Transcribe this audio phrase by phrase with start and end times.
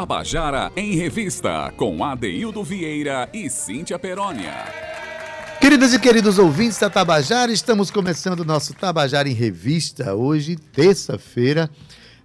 [0.00, 4.64] Tabajara em Revista, com Adeildo Vieira e Cíntia Perónia.
[5.60, 11.68] Queridas e queridos ouvintes da Tabajara, estamos começando o nosso Tabajara em Revista, hoje, terça-feira,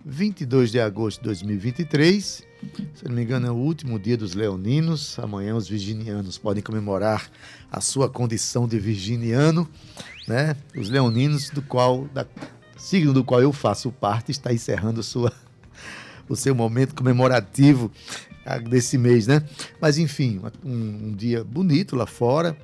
[0.05, 2.43] 22 de agosto de 2023.
[2.93, 5.19] Se não me engano, é o último dia dos leoninos.
[5.19, 7.29] Amanhã os virginianos podem comemorar
[7.69, 9.69] a sua condição de virginiano,
[10.29, 10.55] né?
[10.77, 12.25] Os leoninos, do qual, da
[12.77, 15.33] signo do qual eu faço parte, está encerrando sua
[16.27, 17.91] o seu momento comemorativo
[18.45, 19.43] ah, desse mês, né?
[19.81, 22.57] Mas enfim, um, um dia bonito lá fora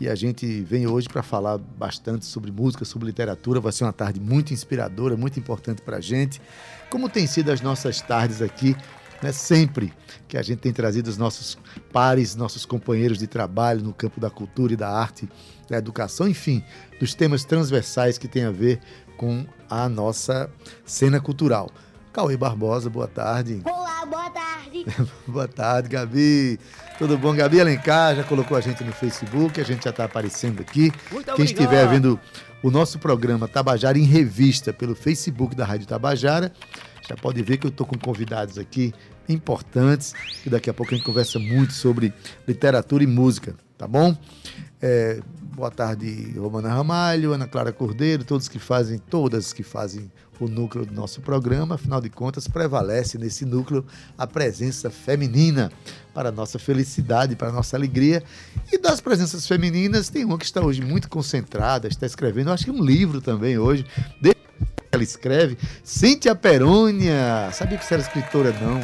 [0.00, 3.60] e a gente vem hoje para falar bastante sobre música, sobre literatura.
[3.60, 6.40] Vai ser uma tarde muito inspiradora, muito importante para a gente.
[6.88, 8.74] Como tem sido as nossas tardes aqui,
[9.22, 9.30] né?
[9.30, 9.92] sempre
[10.26, 11.58] que a gente tem trazido os nossos
[11.92, 15.28] pares, nossos companheiros de trabalho no campo da cultura e da arte,
[15.68, 16.64] da educação, enfim,
[16.98, 18.80] dos temas transversais que tem a ver
[19.18, 20.50] com a nossa
[20.84, 21.70] cena cultural.
[22.12, 23.62] Cauê Barbosa, boa tarde.
[23.64, 24.84] Olá, boa tarde.
[25.26, 26.58] boa tarde, Gabi.
[26.98, 27.34] Tudo bom?
[27.34, 30.92] Gabi Alencar já colocou a gente no Facebook, a gente já está aparecendo aqui.
[31.12, 31.44] Muito Quem obrigado.
[31.44, 32.18] estiver vendo
[32.62, 36.52] o nosso programa Tabajara em Revista pelo Facebook da Rádio Tabajara,
[37.08, 38.92] já pode ver que eu estou com convidados aqui
[39.28, 42.12] importantes, que daqui a pouco a gente conversa muito sobre
[42.46, 44.14] literatura e música, tá bom?
[44.78, 45.20] É,
[45.56, 50.84] boa tarde, Romana Ramalho, Ana Clara Cordeiro, todos que fazem, todas que fazem o núcleo
[50.84, 51.76] do nosso programa.
[51.76, 53.82] Afinal de contas, prevalece nesse núcleo
[54.18, 55.72] a presença feminina
[56.12, 58.22] para a nossa felicidade, para a nossa alegria.
[58.70, 62.70] E das presenças femininas, tem uma que está hoje muito concentrada, está escrevendo, acho que
[62.70, 63.86] um livro também hoje.
[64.20, 64.34] De
[64.92, 65.56] ela escreve.
[65.84, 67.50] Cíntia Perônia.
[67.52, 68.80] Sabia que você era escritora, não?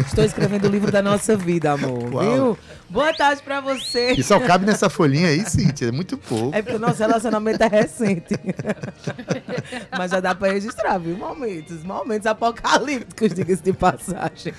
[0.00, 2.14] Estou escrevendo o livro da nossa vida, amor.
[2.14, 2.34] Uau.
[2.34, 2.58] Viu?
[2.88, 4.12] Boa tarde pra você.
[4.12, 5.88] E só cabe nessa folhinha aí, Cíntia.
[5.88, 6.54] É muito pouco.
[6.54, 8.38] É porque o nosso relacionamento é recente.
[9.96, 11.16] Mas já dá pra registrar, viu?
[11.16, 14.54] Momentos, momentos apocalípticos, diga-se de passagem.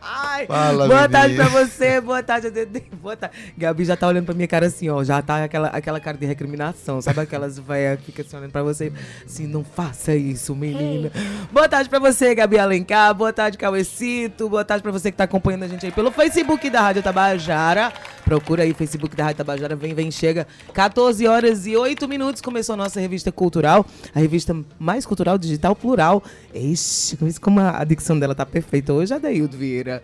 [0.00, 1.08] Ai, Fala, boa menina.
[1.08, 2.82] tarde pra você, boa tarde, Dede.
[3.00, 3.36] Boa tarde.
[3.56, 5.04] Gabi já tá olhando pra minha cara assim, ó.
[5.04, 7.00] Já tá aquela, aquela cara de recriminação.
[7.02, 8.92] Sabe aquelas velhas que ficam assim olhando pra você?
[9.24, 11.12] Assim, não faça isso, menina.
[11.52, 13.14] Boa tarde pra você, Gabi Alencar.
[13.14, 14.48] Boa tarde, Cauecito.
[14.48, 17.92] Boa tarde pra você que tá acompanhando a gente aí pelo Facebook da Rádio Tabajara.
[18.24, 19.76] Procura aí, Facebook da Rádio Tabajara.
[19.76, 20.46] Vem, vem, chega.
[20.72, 23.84] 14 horas e 8 minutos começou a nossa revista cultural.
[24.14, 26.22] A revista mais cultural digital plural.
[26.54, 30.02] Ixi, como a dicção dela tá perfeita hoje, Adeildo Vieira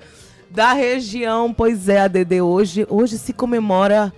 [0.50, 1.52] da região.
[1.52, 4.12] Pois é, ADD, hoje, hoje se comemora.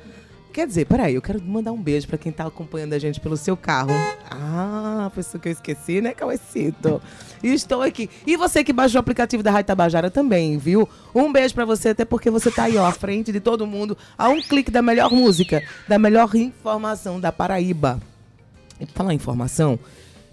[0.53, 3.37] Quer dizer, peraí, eu quero mandar um beijo para quem tá acompanhando a gente pelo
[3.37, 3.93] seu carro.
[4.31, 7.01] Ah, pessoa que eu esqueci, né, Cauecito?
[7.43, 8.09] Estou aqui.
[8.27, 10.89] E você que baixou o aplicativo da Rádio Tabajara também, viu?
[11.15, 13.99] Um beijo para você, até porque você tá aí, ó, à frente de todo mundo,
[14.17, 18.01] a um clique da melhor música, da melhor informação da Paraíba.
[18.95, 19.79] Falar informação,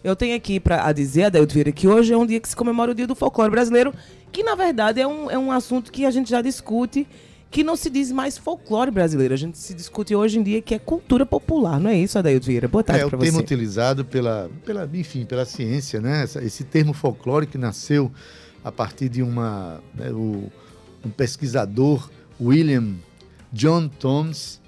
[0.03, 2.91] eu tenho aqui para dizer, Adelto Vieira, que hoje é um dia que se comemora
[2.91, 3.94] o Dia do Folclore Brasileiro,
[4.31, 7.08] que na verdade é um, é um assunto que a gente já discute,
[7.50, 9.34] que não se diz mais folclore brasileiro.
[9.34, 12.47] A gente se discute hoje em dia que é cultura popular, não é isso, Adelto
[12.47, 12.68] Vieira?
[12.68, 13.28] Boa tarde para você.
[13.28, 16.25] É o termo utilizado pela, pela, enfim, pela ciência, né?
[16.42, 18.12] Esse termo folclore que nasceu
[18.63, 20.52] a partir de uma, né, o,
[21.06, 22.09] um pesquisador,
[22.42, 22.96] William
[23.52, 24.59] John Thoms,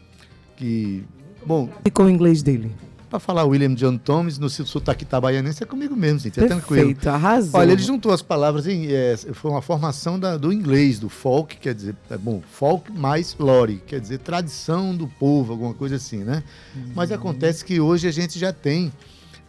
[0.56, 1.03] que,
[1.45, 1.69] bom...
[1.84, 2.72] E com o inglês dele?
[3.15, 6.39] Para falar William John Thomas no sotaque itabaianense é comigo mesmo, gente.
[6.39, 6.87] É tranquilo.
[6.87, 7.59] Perfeito, arrasou.
[7.59, 8.87] Olha, ele juntou as palavras em.
[8.91, 13.35] É, foi uma formação da, do inglês, do folk, quer dizer, é bom, folk mais
[13.39, 16.43] lore, quer dizer, tradição do povo, alguma coisa assim, né?
[16.75, 16.91] Uhum.
[16.93, 18.91] Mas acontece que hoje a gente já tem.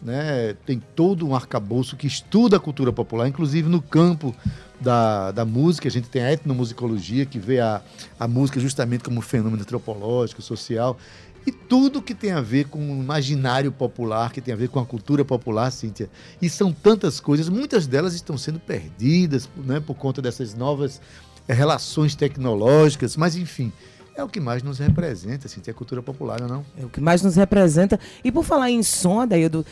[0.02, 4.36] Né, tem todo um arcabouço que estuda a cultura popular, inclusive no campo
[4.78, 7.80] da, da música, a gente tem a etnomusicologia, que vê a,
[8.20, 10.98] a música justamente como um fenômeno antropológico, social
[11.46, 14.80] e tudo que tem a ver com o imaginário popular, que tem a ver com
[14.80, 16.10] a cultura popular, Cíntia.
[16.42, 21.00] E são tantas coisas, muitas delas estão sendo perdidas né, por conta dessas novas
[21.46, 23.72] eh, relações tecnológicas, mas enfim
[24.16, 26.64] é o que mais nos representa, assim, tem a cultura popular, não, é não?
[26.80, 28.00] É o que mais nos representa.
[28.24, 29.64] E por falar em som, Adaildo,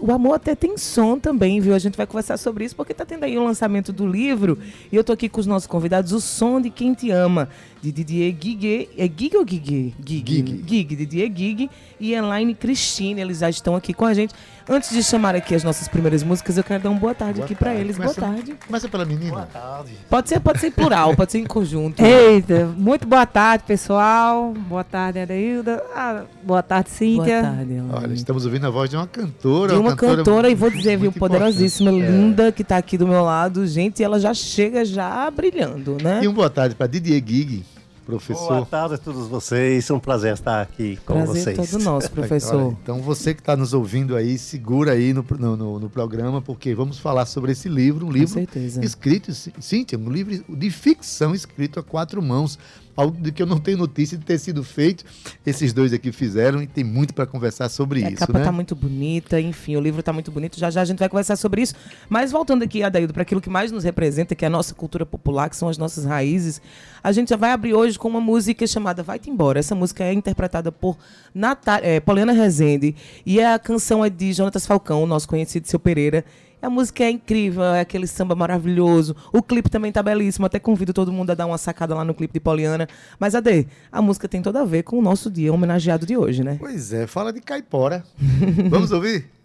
[0.00, 1.74] o amor até tem som também, viu?
[1.74, 4.56] A gente vai conversar sobre isso, porque tá tendo aí o lançamento do livro,
[4.92, 7.48] e eu tô aqui com os nossos convidados, O Som de Quem Te Ama,
[7.82, 8.88] de Didier Gig.
[8.96, 9.46] É Gig ou?
[9.46, 9.94] Gig.
[10.04, 10.64] Gig.
[10.66, 14.32] Gig, Didier Gig e Elaine Christine, eles já estão aqui com a gente.
[14.68, 17.46] Antes de chamar aqui as nossas primeiras músicas, eu quero dar uma boa tarde boa
[17.46, 17.96] aqui para eles.
[17.96, 18.54] Começa, boa tarde.
[18.66, 19.30] Começa pela menina.
[19.30, 19.92] Boa tarde.
[20.10, 22.04] Pode ser, pode ser em plural, pode ser em conjunto.
[22.04, 23.87] Eita, muito boa tarde, pessoal.
[23.88, 25.82] Boa tarde, Adeilda.
[25.94, 27.40] Ah, boa tarde, Cíntia.
[27.40, 29.72] Boa tarde, Olha, estamos ouvindo a voz de uma cantora.
[29.72, 32.12] De uma, uma cantora, cantora, e vou dizer, viu, poderosíssima, importante.
[32.12, 32.52] linda, é.
[32.52, 33.66] que está aqui do meu lado.
[33.66, 36.20] Gente, ela já chega já brilhando, né?
[36.22, 37.64] E um boa tarde para Didier Gig
[38.08, 38.48] professor.
[38.48, 39.90] Boa tarde a todos vocês.
[39.90, 41.70] É um prazer estar aqui com prazer vocês.
[41.70, 42.56] todo nosso, professor.
[42.56, 46.40] Olha, então você que está nos ouvindo aí, segura aí no, no, no, no, programa,
[46.40, 48.42] porque vamos falar sobre esse livro, um livro
[48.82, 49.30] escrito,
[49.60, 52.58] Cíntia, um livro de ficção escrito a quatro mãos
[52.98, 55.04] algo de que eu não tenho notícia de ter sido feito.
[55.46, 58.24] Esses dois aqui fizeram e tem muito para conversar sobre é, isso.
[58.24, 58.44] A capa né?
[58.44, 60.58] tá muito bonita, enfim, o livro está muito bonito.
[60.58, 61.74] Já já a gente vai conversar sobre isso.
[62.08, 65.06] Mas voltando aqui, Adaildo, para aquilo que mais nos representa, que é a nossa cultura
[65.06, 66.60] popular, que são as nossas raízes,
[67.02, 69.60] a gente já vai abrir hoje com uma música chamada Vai-te Embora.
[69.60, 70.98] Essa música é interpretada por
[71.32, 76.24] Natal é, Poliana Rezende e a canção é de Jonatas Falcão, nosso conhecido Seu Pereira.
[76.60, 79.14] A música é incrível, é aquele samba maravilhoso.
[79.32, 80.44] O clipe também tá belíssimo.
[80.46, 82.88] Até convido todo mundo a dar uma sacada lá no clipe de Poliana.
[83.18, 86.42] Mas, Ade, a música tem toda a ver com o nosso dia homenageado de hoje,
[86.42, 86.56] né?
[86.58, 88.04] Pois é, fala de caipora.
[88.68, 89.37] Vamos ouvir?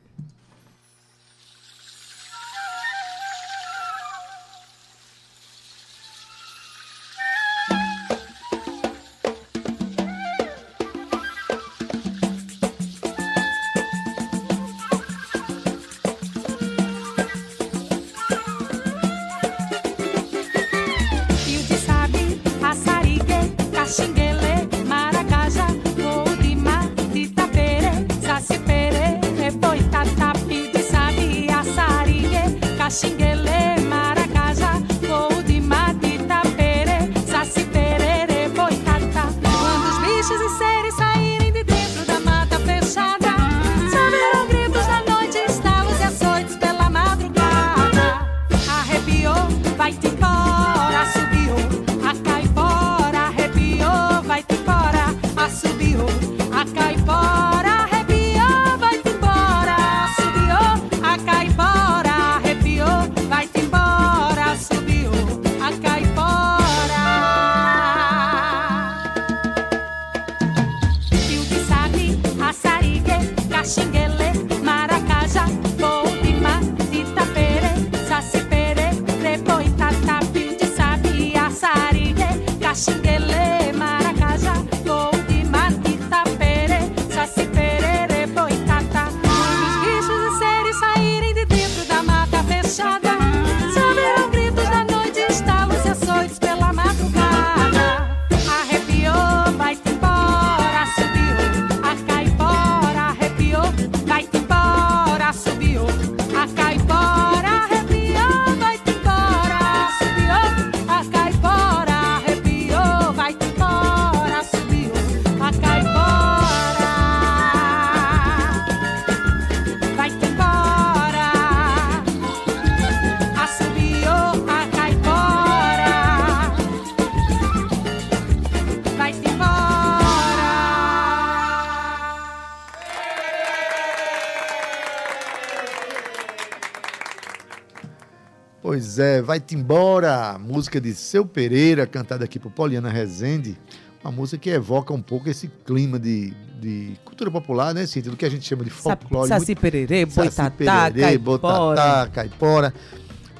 [139.34, 143.58] Vai-te embora, música de Seu Pereira, cantada aqui por Poliana Rezende,
[144.04, 148.12] uma música que evoca um pouco esse clima de, de cultura popular, né, Cíntia?
[148.12, 149.28] Do que a gente chama de folclore.
[149.28, 151.18] Saci pererê, boitatá, caipora.
[151.18, 152.74] boitatá, caipora.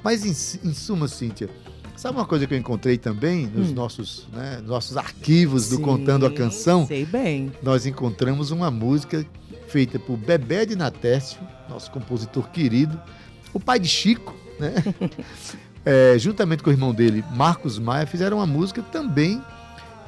[0.04, 1.48] Mas, em, em suma, Cíntia,
[1.96, 3.76] sabe uma coisa que eu encontrei também nos hum.
[3.76, 6.88] nossos, né, nossos arquivos do Sim, Contando a Canção?
[6.88, 7.52] Sei bem.
[7.62, 9.24] Nós encontramos uma música
[9.68, 13.00] feita por Bebé de Natécio, nosso compositor querido,
[13.54, 14.74] o pai de Chico, né?
[15.86, 19.42] é, juntamente com o irmão dele, Marcos Maia, fizeram uma música também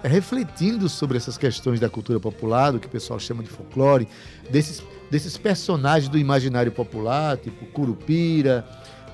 [0.04, 4.08] é, refletindo sobre essas questões da cultura popular, do que o pessoal chama de folclore,
[4.50, 8.66] desses, desses personagens do imaginário popular, tipo Curupira,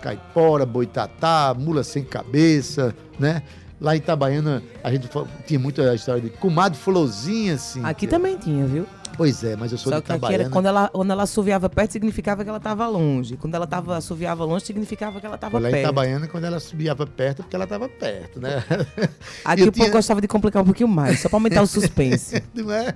[0.02, 3.44] Caipora, Boitatá, Mula Sem Cabeça, né?
[3.80, 5.10] Lá em Itabaiana, a gente
[5.48, 7.84] tinha muita história de comadre Florzinha, assim.
[7.84, 8.86] Aqui também tinha, viu?
[9.22, 11.92] Pois é, mas eu sou Só de que era quando ela, quando ela assoviava perto,
[11.92, 13.38] significava que ela estava longe.
[13.38, 15.72] Quando ela tava, assoviava longe, significava que ela estava perto.
[15.72, 18.64] Lá em Itabaiana, quando ela assoviava perto, porque ela estava perto, né?
[19.46, 19.86] Aqui o tinha...
[19.86, 22.42] povo gostava de complicar um pouquinho mais, só para aumentar o suspense.
[22.52, 22.92] Não é?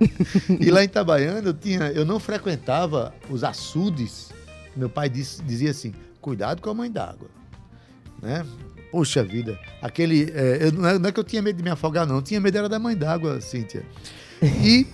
[0.58, 4.30] E lá em Itabaiana, eu, tinha, eu não frequentava os açudes.
[4.76, 7.28] Meu pai dizia assim, cuidado com a mãe d'água.
[8.20, 8.44] Né?
[8.90, 10.32] Poxa vida, aquele.
[10.34, 12.16] É, eu, não, é, não é que eu tinha medo de me afogar, não.
[12.16, 13.84] Eu tinha medo era da mãe d'água, Cíntia.
[14.42, 14.86] E,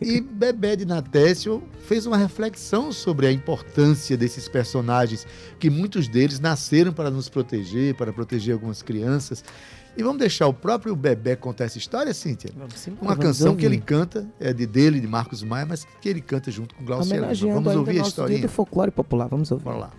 [0.00, 5.26] e Bebé de Natécio fez uma reflexão sobre a importância desses personagens,
[5.58, 9.44] que muitos deles nasceram para nos proteger, para proteger algumas crianças.
[9.96, 12.50] E vamos deixar o próprio Bebé contar essa história, Cíntia?
[12.74, 13.60] Sim, uma canção ouvir.
[13.60, 16.84] que ele canta, é de dele, de Marcos Maia, mas que ele canta junto com
[16.84, 17.20] Glaucio
[17.52, 18.38] Vamos ouvir a história.
[18.38, 19.64] do folclore popular, vamos ouvir.
[19.64, 19.90] Vamos lá.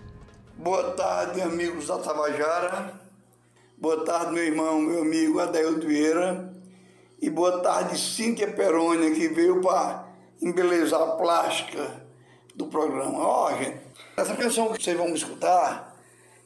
[0.58, 2.94] Boa tarde, amigos da Tabajara.
[3.78, 6.61] Boa tarde, meu irmão, meu amigo Adaildo Vieira
[7.22, 10.08] E boa tarde, Cíntia Perônia, que veio para
[10.40, 12.04] embelezar a plástica
[12.52, 13.16] do programa.
[13.16, 13.78] Ó, oh, gente,
[14.16, 15.96] essa canção que vocês vão escutar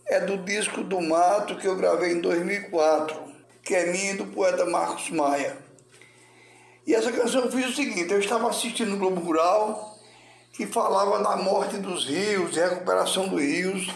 [0.06, 3.16] é do disco do Mato que eu gravei em 2004,
[3.62, 5.56] que é minha e do poeta Marcos Maia.
[6.86, 9.98] E essa canção eu fiz o seguinte, eu estava assistindo o Globo Rural,
[10.52, 13.88] que falava da morte dos rios, recuperação dos rios,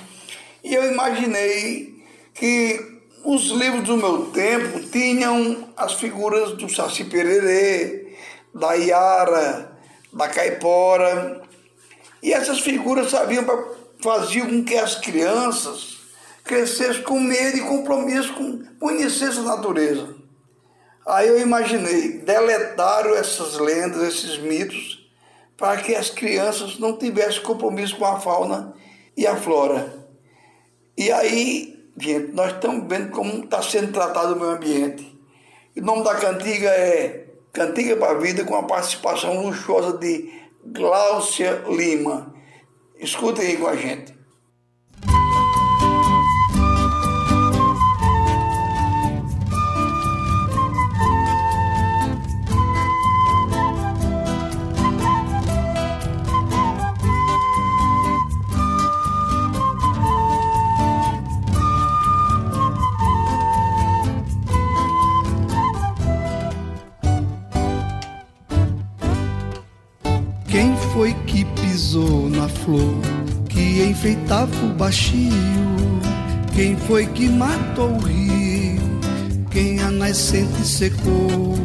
[0.64, 2.89] e eu imaginei que
[3.24, 8.16] os livros do meu tempo tinham as figuras do Saci Pererê,
[8.54, 9.76] da Iara,
[10.12, 11.42] da Caipora.
[12.22, 13.44] E essas figuras sabiam
[14.02, 15.98] faziam com que as crianças
[16.44, 20.14] crescessem com medo e compromisso com conhecer essa natureza.
[21.06, 25.10] Aí eu imaginei, deletaram essas lendas, esses mitos,
[25.56, 28.74] para que as crianças não tivessem compromisso com a fauna
[29.16, 29.92] e a flora.
[30.96, 35.18] E aí Gente, nós estamos vendo como está sendo tratado o meio ambiente.
[35.76, 40.32] o nome da cantiga é Cantiga para a Vida, com a participação luxuosa de
[40.64, 42.32] Gláucia Lima.
[42.96, 44.19] Escutem aí com a gente.
[74.30, 75.32] Que enfeitava o baixio?
[76.54, 78.80] Quem foi que matou o rio?
[79.50, 81.58] Quem a nascente secou?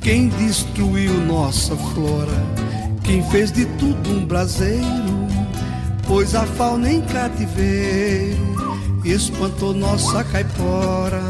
[0.00, 2.32] Quem destruiu nossa flora?
[3.04, 4.84] Quem fez de tudo um braseiro?
[6.06, 8.42] Pois a fauna em cativeiro
[9.04, 11.22] espantou nossa caipora.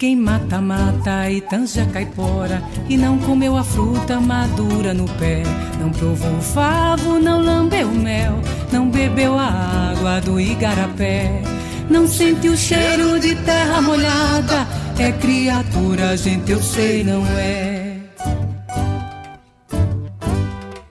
[0.00, 5.42] Quem mata, mata e tanja caipora E não comeu a fruta madura no pé.
[5.78, 8.40] Não provou o favo, não lambeu o mel
[8.72, 11.42] Não bebeu a água do igarapé.
[11.90, 14.66] Não sentiu o cheiro de terra molhada
[14.98, 17.98] É criatura, gente, eu sei, não é.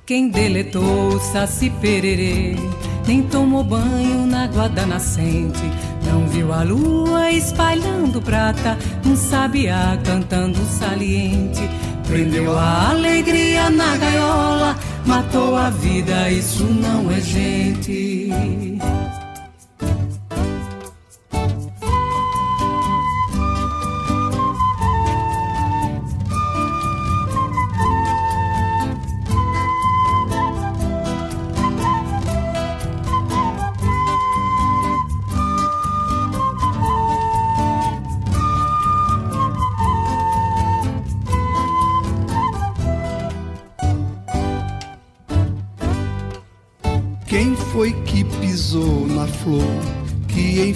[0.05, 2.55] Quem deletou o saci pererê
[3.09, 5.63] Nem tomou banho na água da nascente
[6.05, 11.67] não viu a lua espalhando prata, um sabiá cantando saliente.
[12.07, 18.29] Prendeu a alegria na gaiola, matou a vida, isso não é gente.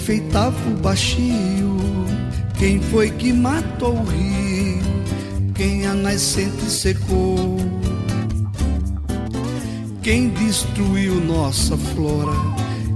[0.04, 1.78] Enfeitava o baixio?
[2.58, 4.82] Quem foi que matou o rio?
[5.54, 7.56] Quem a nascente secou?
[10.02, 12.36] Quem destruiu nossa flora?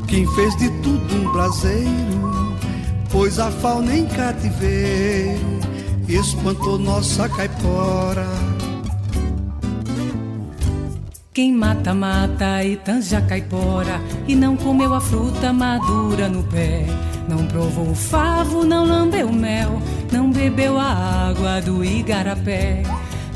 [0.06, 2.56] Quem fez de tudo um braseiro?
[3.10, 5.60] Pois a fauna em cativeiro
[6.08, 8.26] espantou nossa caipora.
[11.38, 16.84] Quem mata, mata e tanja caipora E não comeu a fruta madura no pé.
[17.28, 19.80] Não provou o favo, não lambeu mel
[20.10, 22.82] Não bebeu a água do igarapé.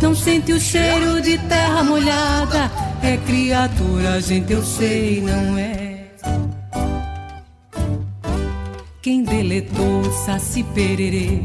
[0.00, 6.06] Não sente o cheiro de terra molhada É criatura, gente, eu sei, não é.
[9.00, 11.40] Quem deletou o saci pererê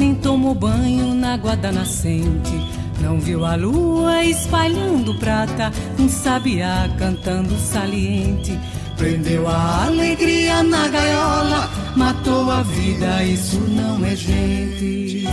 [0.00, 6.88] Nem tomou banho na água da nascente não viu a lua espalhando prata, um sabiá
[6.98, 8.58] cantando saliente.
[8.96, 15.26] Prendeu a alegria na gaiola, matou a vida, isso não é gente.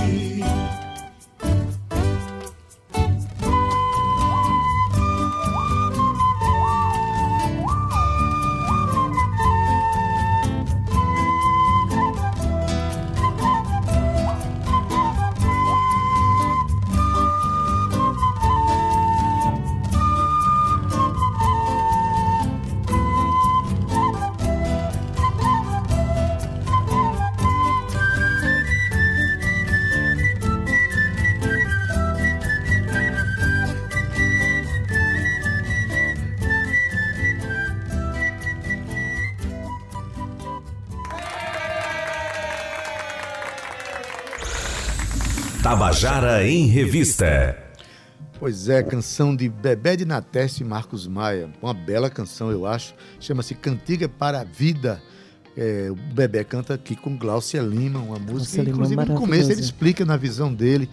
[46.00, 47.58] Tabajara em Revista.
[48.40, 51.50] Pois é, canção de Bebé de Natés e Marcos Maia.
[51.62, 52.96] Uma bela canção, eu acho.
[53.20, 55.02] Chama-se Cantiga para a Vida.
[55.58, 58.62] É, o Bebé canta aqui com Glaucia Lima, uma música.
[58.62, 60.90] Lima, inclusive, no começo ele explica na visão dele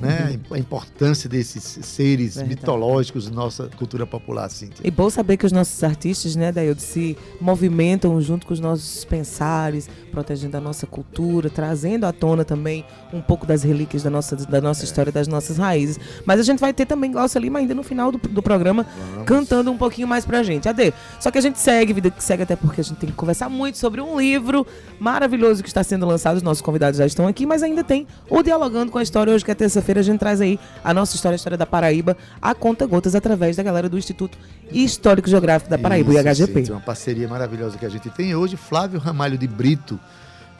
[0.00, 0.38] né?
[0.50, 0.56] Uhum.
[0.56, 2.48] A importância desses seres Verdade.
[2.48, 4.82] mitológicos na nossa cultura popular, Cíntia.
[4.86, 9.04] E bom saber que os nossos artistas, né, Daildo, se movimentam junto com os nossos
[9.04, 14.36] pensares, protegendo a nossa cultura, trazendo à tona também um pouco das relíquias da nossa,
[14.36, 14.84] da nossa é.
[14.84, 15.98] história, das nossas raízes.
[16.24, 19.26] Mas a gente vai ter também Glaucia Lima ainda no final do, do programa, Vamos.
[19.26, 20.68] cantando um pouquinho mais pra gente.
[20.68, 23.16] Ade, só que a gente segue, vida que segue até porque a gente tem que
[23.16, 24.66] conversar muito sobre um livro
[24.98, 28.42] maravilhoso que está sendo lançado, os nossos convidados já estão aqui, mas ainda tem o
[28.42, 31.14] Dialogando com a História hoje, que é terça-feira feira a gente traz aí a nossa
[31.14, 34.38] história, a história da Paraíba, a conta gotas através da galera do Instituto
[34.70, 36.66] Histórico Geográfico da Paraíba, Isso, o IHGP.
[36.66, 38.56] Sim, uma parceria maravilhosa que a gente tem hoje.
[38.56, 40.00] Flávio Ramalho de Brito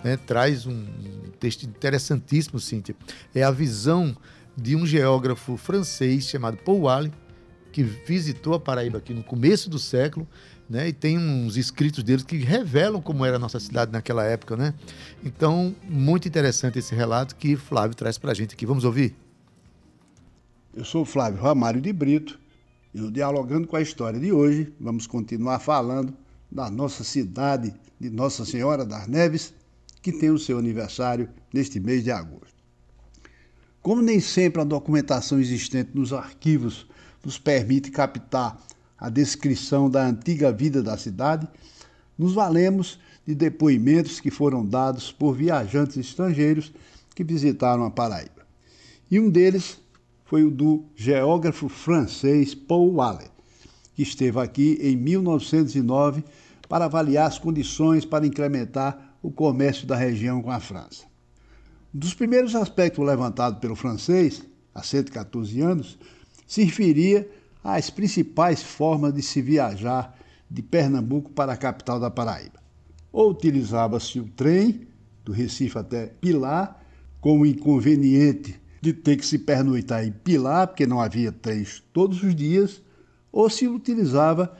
[0.05, 0.85] né, traz um
[1.41, 2.95] texto interessantíssimo, Cíntia.
[3.35, 4.15] É a visão
[4.57, 7.12] de um geógrafo francês chamado Paul Allen,
[7.73, 10.29] que visitou a Paraíba aqui no começo do século
[10.73, 10.89] né?
[10.89, 14.73] E tem uns escritos deles que revelam como era a nossa cidade naquela época, né?
[15.23, 18.65] Então, muito interessante esse relato que Flávio traz para a gente aqui.
[18.65, 19.15] Vamos ouvir?
[20.75, 22.41] Eu sou Flávio Ramário de Brito
[22.95, 26.17] e no Dialogando com a História de hoje vamos continuar falando
[26.50, 29.52] da nossa cidade de Nossa Senhora das Neves,
[30.00, 32.57] que tem o seu aniversário neste mês de agosto.
[33.83, 36.87] Como nem sempre a documentação existente nos arquivos
[37.23, 38.59] nos permite captar
[38.97, 41.47] a descrição da antiga vida da cidade,
[42.17, 46.73] nos valemos de depoimentos que foram dados por viajantes estrangeiros
[47.15, 48.47] que visitaram a Paraíba.
[49.11, 49.81] E um deles
[50.32, 53.28] foi o do geógrafo francês Paul Waller,
[53.95, 56.25] que esteve aqui em 1909
[56.66, 61.04] para avaliar as condições para incrementar o comércio da região com a França.
[61.92, 64.42] Dos primeiros aspectos levantados pelo francês,
[64.75, 65.99] há 114 anos,
[66.47, 67.30] se referia
[67.62, 70.18] as principais formas de se viajar
[70.50, 72.58] de Pernambuco para a capital da Paraíba.
[73.12, 74.88] Ou utilizava-se o trem
[75.26, 76.82] do Recife até Pilar,
[77.21, 82.21] com o inconveniente de ter que se pernoitar em Pilar, porque não havia trens todos
[82.23, 82.82] os dias,
[83.30, 84.54] ou se utilizava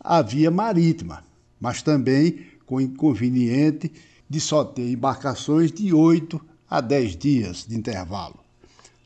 [0.00, 1.22] a via marítima,
[1.60, 3.92] mas também com o inconveniente
[4.28, 8.40] de só ter embarcações de 8 a 10 dias de intervalo.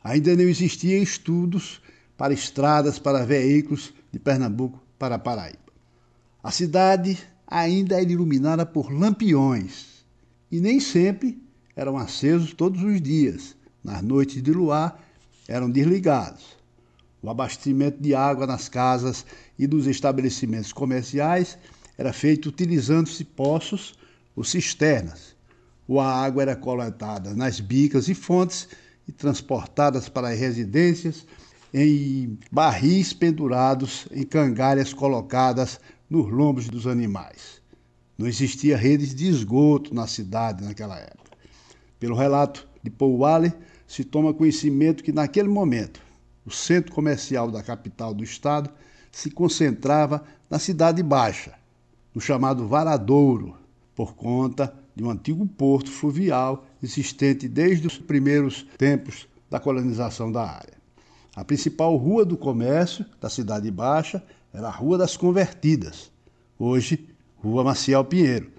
[0.03, 1.81] Ainda não existiam estudos
[2.17, 5.59] para estradas para veículos de Pernambuco para Paraíba.
[6.43, 10.05] A cidade ainda era iluminada por lampiões
[10.51, 11.41] e nem sempre
[11.77, 13.55] eram acesos todos os dias.
[13.83, 15.03] Nas noites de luar
[15.49, 16.57] eram desligados.
[17.21, 19.25] O abastecimento de água nas casas
[19.59, 21.59] e dos estabelecimentos comerciais
[21.97, 23.95] era feito utilizando-se poços
[24.35, 25.37] ou cisternas.
[25.87, 28.69] Ou a água era coletada nas bicas e fontes
[29.07, 31.27] e transportadas para as residências
[31.75, 37.63] em barris pendurados em cangalhas colocadas nos lombos dos animais.
[38.19, 41.31] Não existia redes de esgoto na cidade naquela época.
[41.99, 43.55] Pelo relato de Paul Waller,
[43.93, 46.01] se toma conhecimento que naquele momento
[46.47, 48.71] o centro comercial da capital do estado
[49.11, 51.53] se concentrava na Cidade Baixa,
[52.15, 53.55] no chamado Varadouro,
[53.95, 60.43] por conta de um antigo porto fluvial existente desde os primeiros tempos da colonização da
[60.43, 60.79] área.
[61.37, 64.25] A principal rua do comércio da Cidade Baixa
[64.55, 66.11] era a Rua das Convertidas,
[66.59, 68.52] hoje Rua Maciel Pinheiro.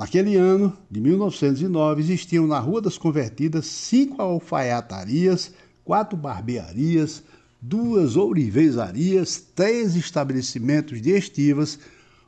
[0.00, 5.52] Naquele ano, de 1909, existiam na Rua das Convertidas cinco alfaiatarias,
[5.84, 7.22] quatro barbearias,
[7.60, 11.78] duas ourivezarias, três estabelecimentos de estivas,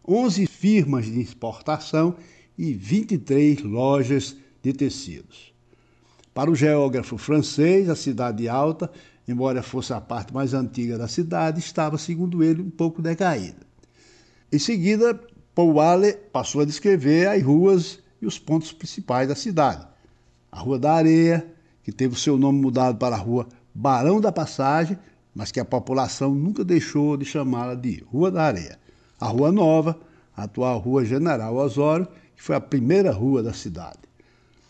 [0.07, 2.15] onze firmas de exportação
[2.59, 5.55] e 23 lojas de tecidos.
[6.35, 8.91] Para o geógrafo francês, a Cidade Alta
[9.27, 13.67] embora fosse a parte mais antiga da cidade, estava, segundo ele, um pouco decaída.
[14.53, 15.19] Em seguida,
[15.55, 19.87] Paul Wale passou a descrever as ruas e os pontos principais da cidade.
[20.51, 21.47] A Rua da Areia,
[21.83, 24.99] que teve o seu nome mudado para a Rua Barão da Passagem,
[25.35, 28.79] mas que a população nunca deixou de chamá-la de Rua da Areia.
[29.21, 29.99] A Rua Nova,
[30.35, 33.99] a atual Rua General Osório, que foi a primeira rua da cidade.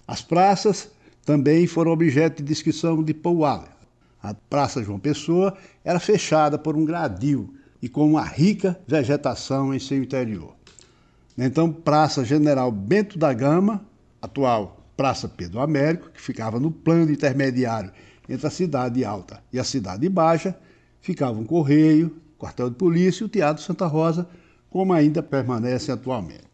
[0.07, 0.91] As praças
[1.25, 3.69] também foram objeto de descrição de Paul Wale.
[4.21, 9.79] A Praça João Pessoa era fechada por um gradil e com uma rica vegetação em
[9.79, 10.55] seu interior.
[11.37, 13.85] Então, Praça General Bento da Gama,
[14.21, 17.91] atual Praça Pedro Américo, que ficava no plano intermediário
[18.29, 20.57] entre a cidade alta e a cidade baixa,
[21.01, 24.29] ficava um correio, quartel de polícia e o Teatro Santa Rosa,
[24.71, 26.45] como ainda permanece atualmente.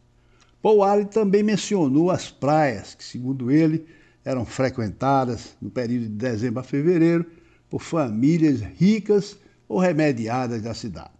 [0.61, 3.85] Paul Ali também mencionou as praias, que, segundo ele,
[4.25, 7.25] eram frequentadas no período de dezembro a fevereiro
[7.69, 9.37] por famílias ricas
[9.67, 11.11] ou remediadas da cidade.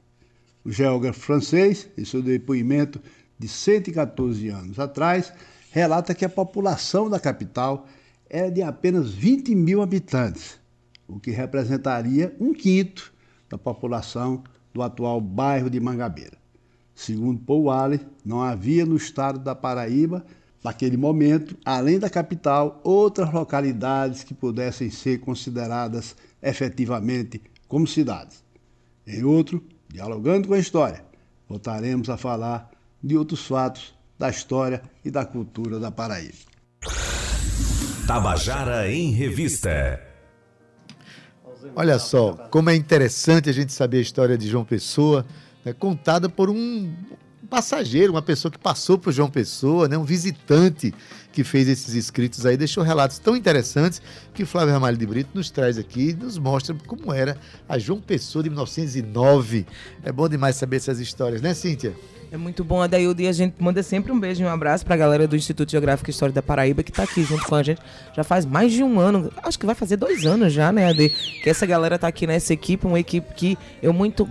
[0.65, 3.01] O geógrafo francês, em seu depoimento
[3.39, 5.33] de 114 anos atrás,
[5.71, 7.87] relata que a população da capital
[8.29, 10.59] era de apenas 20 mil habitantes,
[11.07, 13.13] o que representaria um quinto
[13.49, 16.37] da população do atual bairro de Mangabeira.
[16.93, 20.23] Segundo Paul Wally, não havia no estado da Paraíba,
[20.63, 28.43] naquele momento, além da capital, outras localidades que pudessem ser consideradas efetivamente como cidades.
[29.07, 31.03] Em outro, dialogando com a história,
[31.47, 32.69] voltaremos a falar
[33.03, 36.37] de outros fatos da história e da cultura da Paraíba.
[38.05, 40.01] Tabajara em Revista.
[41.75, 45.25] Olha só, como é interessante a gente saber a história de João Pessoa,
[45.63, 46.93] né, contada por um
[47.49, 50.93] passageiro, uma pessoa que passou por João Pessoa, né, um visitante
[51.31, 54.01] que fez esses escritos aí, deixou relatos tão interessantes
[54.33, 57.37] que Flávio Ramalho de Brito nos traz aqui e nos mostra como era
[57.67, 59.65] a João Pessoa de 1909.
[60.03, 61.93] É bom demais saber essas histórias, né, Cíntia?
[62.31, 64.93] É muito bom, Adaildo, e a gente manda sempre um beijo e um abraço para
[64.93, 67.63] a galera do Instituto Geográfico e História da Paraíba, que está aqui junto com a
[67.63, 67.81] gente
[68.15, 71.09] já faz mais de um ano, acho que vai fazer dois anos já, né, Ade?
[71.41, 74.29] Que essa galera está aqui nessa equipe, uma equipe que eu muito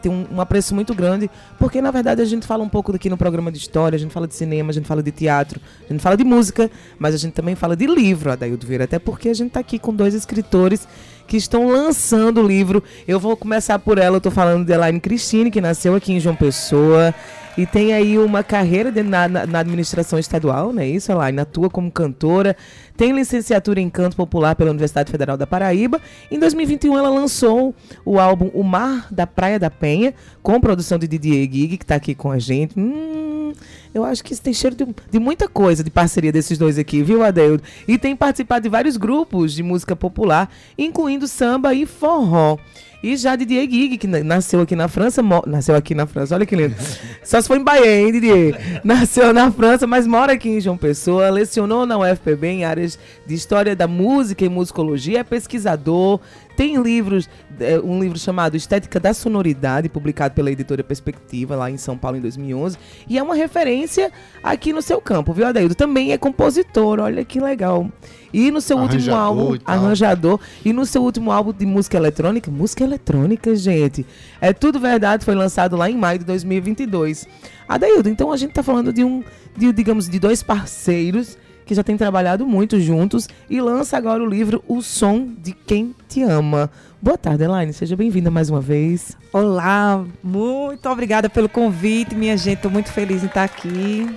[0.00, 3.16] tenho um apreço muito grande, porque na verdade a gente fala um pouco daqui no
[3.16, 6.02] programa de história, a gente fala de cinema, a gente fala de teatro, a gente
[6.02, 9.34] fala de música, mas a gente também fala de livro, Adaildo Vieira, até porque a
[9.34, 10.88] gente está aqui com dois escritores
[11.26, 12.82] que estão lançando o livro.
[13.06, 16.20] Eu vou começar por ela, eu tô falando de Elaine Cristine, que nasceu aqui em
[16.20, 17.14] João Pessoa
[17.56, 20.86] e tem aí uma carreira de, na, na, administração estadual, né?
[20.86, 22.56] Isso, Elaine, atua como cantora,
[22.96, 26.00] tem licenciatura em canto popular pela Universidade Federal da Paraíba.
[26.30, 31.06] Em 2021 ela lançou o álbum O Mar da Praia da Penha, com produção de
[31.06, 32.78] Didier Gig, que está aqui com a gente.
[32.78, 33.52] Hum,
[33.94, 37.00] eu acho que isso tem cheiro de, de, muita coisa de parceria desses dois aqui,
[37.02, 37.62] viu, Adeildo?
[37.86, 42.58] E tem participado de vários grupos de música popular, incluindo samba e forró.
[43.04, 46.56] E já Didier Gig, que nasceu aqui na França, nasceu aqui na França, olha que
[46.56, 46.74] lindo.
[47.22, 48.58] Só se foi em Bahia, hein, Didier?
[48.82, 53.34] Nasceu na França, mas mora aqui em João Pessoa, lecionou na UFPB em áreas de
[53.34, 56.18] História da Música e Musicologia, é pesquisador,
[56.56, 57.28] tem livros,
[57.60, 62.16] é, um livro chamado Estética da Sonoridade, publicado pela editora Perspectiva, lá em São Paulo,
[62.16, 62.78] em 2011.
[63.06, 64.10] E é uma referência
[64.42, 65.74] aqui no seu campo, viu, Adaildo?
[65.74, 67.90] Também é compositor, olha que legal.
[68.34, 72.82] E no seu último álbum, arranjador, e no seu último álbum de música eletrônica, música
[72.82, 74.04] eletrônica, gente.
[74.40, 77.28] É tudo verdade, foi lançado lá em maio de 2022.
[77.68, 79.22] Adaildo, então a gente tá falando de um,
[79.56, 84.26] de, digamos, de dois parceiros que já tem trabalhado muito juntos e lança agora o
[84.26, 86.68] livro O Som de Quem Te Ama.
[87.00, 87.72] Boa tarde, Elaine.
[87.72, 89.16] Seja bem-vinda mais uma vez.
[89.32, 92.56] Olá, muito obrigada pelo convite, minha gente.
[92.56, 94.08] Estou muito feliz em estar aqui.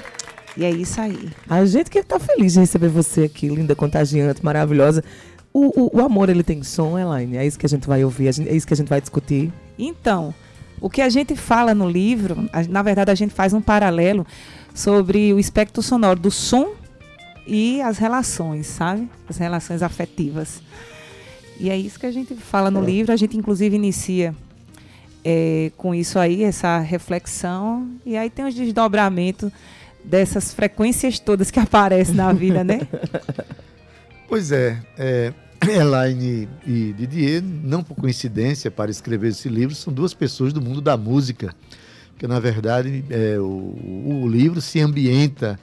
[0.58, 1.30] E é isso aí.
[1.48, 5.04] A gente que está feliz de receber você aqui, linda, contagiante, maravilhosa.
[5.54, 7.38] O, o, o, amor, ele tem som, Elaine?
[7.38, 9.54] É isso que a gente vai ouvir, é isso que a gente vai discutir?
[9.78, 10.34] Então,
[10.82, 14.26] o que a gente fala no livro, na verdade, a gente faz um paralelo
[14.74, 16.74] sobre o espectro sonoro do som
[17.46, 19.10] e as relações, sabe?
[19.30, 20.62] As relações afetivas.
[21.60, 23.12] E é isso que a gente fala no livro.
[23.12, 24.36] A gente, inclusive, inicia
[25.24, 27.90] é, com isso aí, essa reflexão.
[28.06, 29.52] E aí tem os desdobramentos
[30.08, 32.88] dessas frequências todas que aparecem na vida, né?
[34.28, 35.34] Pois é, é,
[35.68, 40.82] Elaine e Didier, não por coincidência, para escrever esse livro, são duas pessoas do mundo
[40.82, 41.54] da música.
[42.12, 45.60] Porque, na verdade, é, o, o livro se ambienta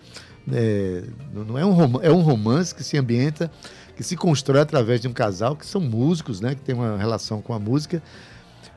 [0.53, 3.51] é, não é um, é um romance que se ambienta,
[3.97, 7.41] que se constrói através de um casal que são músicos, né, que tem uma relação
[7.41, 8.03] com a música.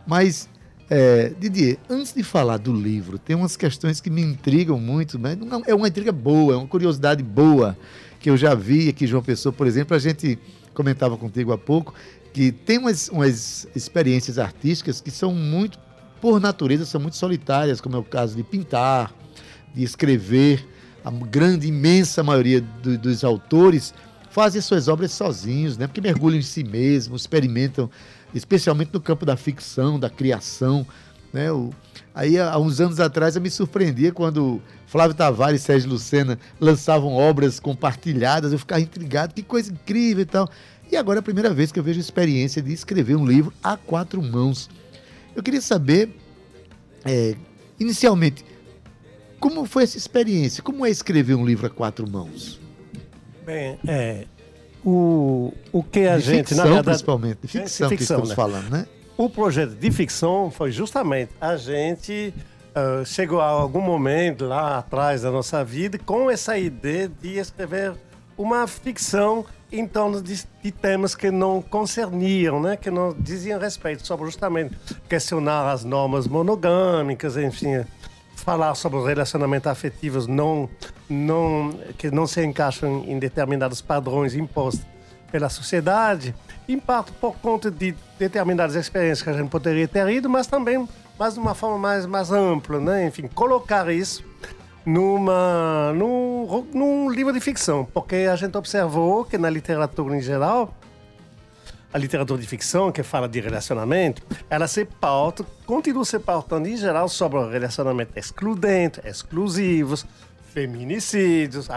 [0.06, 0.48] Mas,
[0.90, 5.38] é, Didier, antes de falar do livro, tem umas questões que me intrigam muito, mas
[5.38, 7.78] não, é uma intriga boa, é uma curiosidade boa,
[8.20, 10.40] que eu já vi aqui, João Pessoa, por exemplo, a gente
[10.74, 11.94] comentava contigo há pouco,
[12.34, 15.78] que tem umas, umas experiências artísticas que são muito,
[16.22, 19.14] por natureza, são muito solitárias, como é o caso de pintar,
[19.76, 20.66] de escrever,
[21.04, 23.94] a grande, imensa maioria do, dos autores
[24.30, 25.88] fazem suas obras sozinhos, né?
[25.88, 27.90] porque mergulham em si mesmos, experimentam,
[28.38, 30.86] especialmente no campo da ficção, da criação.
[31.34, 31.52] Né?
[31.52, 31.72] O,
[32.14, 37.14] aí, há uns anos atrás, eu me surpreendia quando Flávio Tavares e Sérgio Lucena lançavam
[37.14, 40.50] obras compartilhadas, eu ficava intrigado, que coisa incrível e tal.
[40.90, 43.52] E agora é a primeira vez que eu vejo a experiência de escrever um livro
[43.62, 44.70] a quatro mãos.
[45.36, 46.16] Eu queria saber,
[47.04, 47.36] é,
[47.80, 48.46] inicialmente,
[49.40, 50.64] como foi essa experiência?
[50.64, 52.60] Como é escrever um livro a quatro mãos?
[53.46, 54.26] Bem, é.
[54.90, 56.48] O, o que a de gente.
[56.48, 57.40] Ficção, na verdade, principalmente.
[57.42, 58.36] De ficção, de ficção que estamos né?
[58.36, 58.88] falando, né?
[59.18, 62.34] O projeto de ficção foi justamente a gente.
[62.70, 67.96] Uh, chegou a algum momento lá atrás da nossa vida com essa ideia de escrever
[68.38, 72.78] uma ficção em torno de, de, temas que não concerniam, né?
[72.78, 74.78] que não diziam respeito sobre justamente
[75.10, 77.84] questionar as normas monogâmicas, enfim,
[78.36, 80.70] falar sobre relacionamentos afetivos não,
[81.10, 84.86] não, que não se encaixam em determinados padrões impostos
[85.32, 86.34] pela sociedade,
[86.68, 90.88] em parte por conta de determinadas experiências que a gente poderia ter ido, mas também
[91.18, 93.08] mas de uma forma mais, mais ampla, né?
[93.08, 94.24] Enfim, colocar isso
[94.86, 100.74] numa, num, num livro de ficção, porque a gente observou que na literatura em geral,
[101.92, 106.78] a literatura de ficção que fala de relacionamento, ela se pauta, continua se pautando em
[106.78, 110.06] geral sobre o relacionamento excludente, exclusivos,
[110.58, 111.70] feminicídios,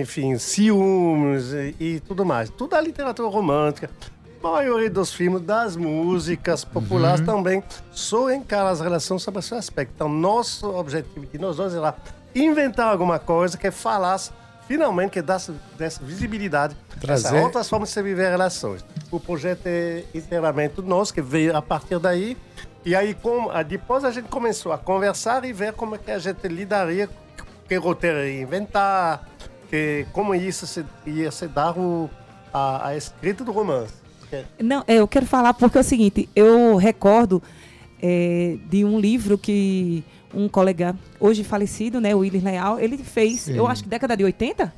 [0.00, 2.48] enfim, ciúmes e, e tudo mais.
[2.48, 3.90] Tudo a literatura romântica,
[4.40, 7.26] a maioria dos filmes, das músicas populares uhum.
[7.26, 9.94] também, só encara as relações sobre esse aspecto.
[9.96, 11.96] Então, nosso objetivo de nós dois é lá
[12.32, 14.30] inventar alguma coisa que falasse
[14.68, 17.36] finalmente que desse, desse visibilidade Trazer...
[17.36, 18.84] a outras formas de se viver relações.
[19.10, 22.36] O projeto é inteiramente nosso, que veio a partir daí.
[22.84, 26.18] E aí, com, depois a gente começou a conversar e ver como é que a
[26.20, 27.10] gente lidaria,
[27.70, 29.28] que roteiro ia inventar,
[29.68, 32.10] que, como isso se, ia se dar o,
[32.52, 33.94] a, a escrita do romance.
[34.58, 37.40] Não, é, eu quero falar porque é o seguinte, eu recordo
[38.02, 40.02] é, de um livro que
[40.34, 43.54] um colega hoje falecido, né, o Willis Leal, ele fez, Sim.
[43.54, 44.74] eu acho que década de 80?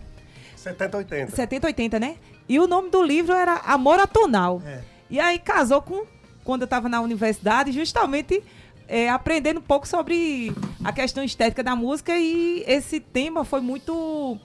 [0.54, 1.34] 70, 80.
[1.34, 2.16] 70, 80, né?
[2.46, 4.60] E o nome do livro era Amor Atonal.
[4.66, 4.80] É.
[5.08, 6.04] E aí casou com,
[6.44, 8.42] quando eu estava na universidade, justamente
[8.92, 10.52] é, aprendendo um pouco sobre
[10.84, 14.38] a questão estética da música e esse tema foi muito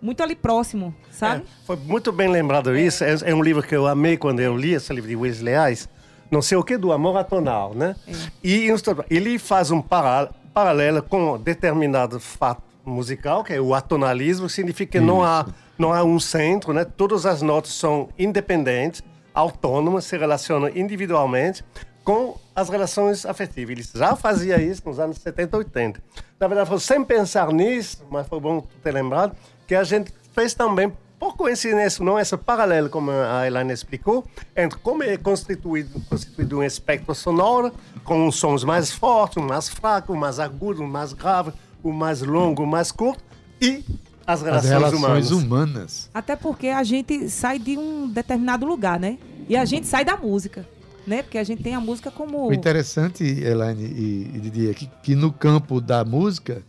[0.00, 1.42] muito ali próximo, sabe?
[1.42, 3.04] É, foi muito bem lembrado isso.
[3.04, 5.88] É, é, um livro que eu amei quando eu li esse livro de Willis Leais,
[6.28, 7.94] não sei o que, do amor atonal, né?
[8.08, 8.12] É.
[8.42, 8.68] E
[9.08, 15.22] ele faz um paralelo com determinado fato musical, que é o atonalismo, significa que não
[15.22, 15.46] há,
[15.78, 16.84] não há um centro, né?
[16.84, 19.00] todas as notas são independentes,
[19.32, 21.62] autônomas, se relacionam individualmente
[22.04, 23.70] com as relações afetivas.
[23.70, 26.02] Ele já fazia isso nos anos 70 e 80.
[26.38, 29.36] Na verdade, foi sem pensar nisso, mas foi bom ter lembrado,
[29.66, 34.24] que a gente fez também por coincidência, não esse paralelo, como a Elaine explicou,
[34.56, 39.68] entre como é constituído, constituído um espectro sonoro, com os sons mais fortes, um mais
[39.68, 43.22] fraco, um mais agudo, um mais grave, o mais longo, o mais curto,
[43.60, 43.84] e
[44.26, 45.30] as relações, as relações humanas.
[45.30, 46.10] humanas.
[46.12, 49.16] Até porque a gente sai de um determinado lugar, né?
[49.48, 50.66] E a gente sai da música.
[51.06, 51.22] Né?
[51.22, 52.48] Porque a gente tem a música como.
[52.48, 56.62] O interessante, Elaine e, e Didi, é que, que no campo da música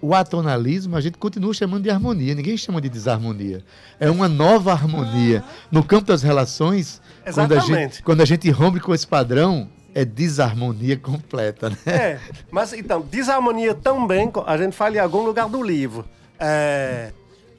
[0.00, 3.62] o atonalismo a gente continua chamando de harmonia, ninguém chama de desarmonia.
[4.00, 5.44] É uma nova harmonia.
[5.70, 7.00] No campo das relações,
[7.32, 11.76] quando a, gente, quando a gente rompe com esse padrão, é desarmonia completa, né?
[11.86, 16.04] É, mas então, desarmonia também, a gente fala em algum lugar do livro.
[16.38, 17.12] É,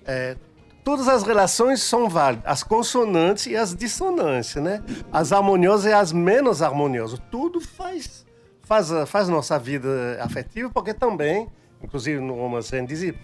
[0.05, 0.35] é,
[0.85, 4.81] todas as relações são válidas, as consonantes e as dissonâncias, né?
[5.11, 7.19] As harmoniosas e as menos harmoniosas.
[7.29, 8.25] Tudo faz,
[8.61, 11.49] faz, faz nossa vida afetiva, porque também
[11.85, 13.15] inclusive no romance dizia,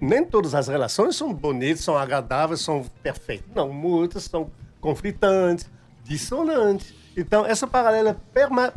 [0.00, 3.46] nem todas as relações são bonitas, são agradáveis, são perfeitas.
[3.54, 4.50] Não, muitas são
[4.80, 5.70] conflitantes,
[6.02, 6.94] dissonantes.
[7.16, 8.20] Então, essa paralela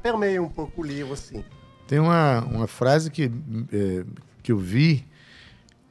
[0.02, 1.44] permeia um pouco o livro, assim.
[1.88, 3.32] Tem uma, uma frase que,
[3.74, 4.06] é,
[4.42, 5.06] que eu vi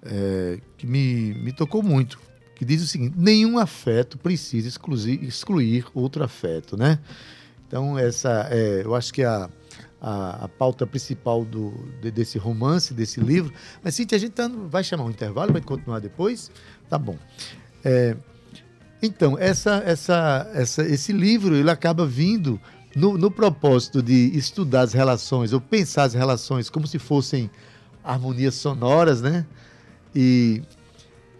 [0.03, 2.19] é, que me, me tocou muito,
[2.59, 6.99] que diz o seguinte: nenhum afeto precisa excluir, excluir outro afeto, né?
[7.67, 9.49] Então, essa, é, eu acho que a,
[10.01, 13.53] a, a pauta principal do, de, desse romance, desse livro.
[13.83, 16.51] Mas, Cintia, a gente tá, vai chamar um intervalo, vai continuar depois?
[16.89, 17.17] Tá bom.
[17.85, 18.17] É,
[19.01, 22.61] então, essa, essa, essa, esse livro ele acaba vindo
[22.97, 27.49] no, no, propósito de estudar as relações, ou pensar as relações como se fossem
[28.03, 29.47] harmonias sonoras, né?
[30.15, 30.63] E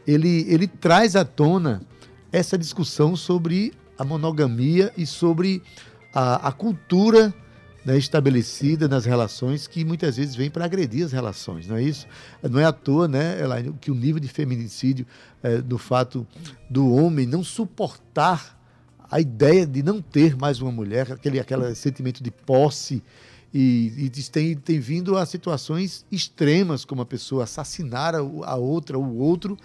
[0.09, 1.83] ele, ele traz à tona
[2.33, 5.63] essa discussão sobre a monogamia e sobre
[6.15, 7.35] a, a cultura
[7.85, 12.07] né, estabelecida nas relações que muitas vezes vem para agredir as relações, não é isso?
[12.43, 15.07] Não é à toa, né, Elaine, que o nível de feminicídio
[15.43, 16.27] é, do fato
[16.71, 18.59] do homem não suportar
[19.11, 23.03] a ideia de não ter mais uma mulher, aquele, aquele sentimento de posse,
[23.53, 28.99] e, e tem, tem vindo a situações extremas, como a pessoa assassinar a, a outra,
[28.99, 29.57] o outro,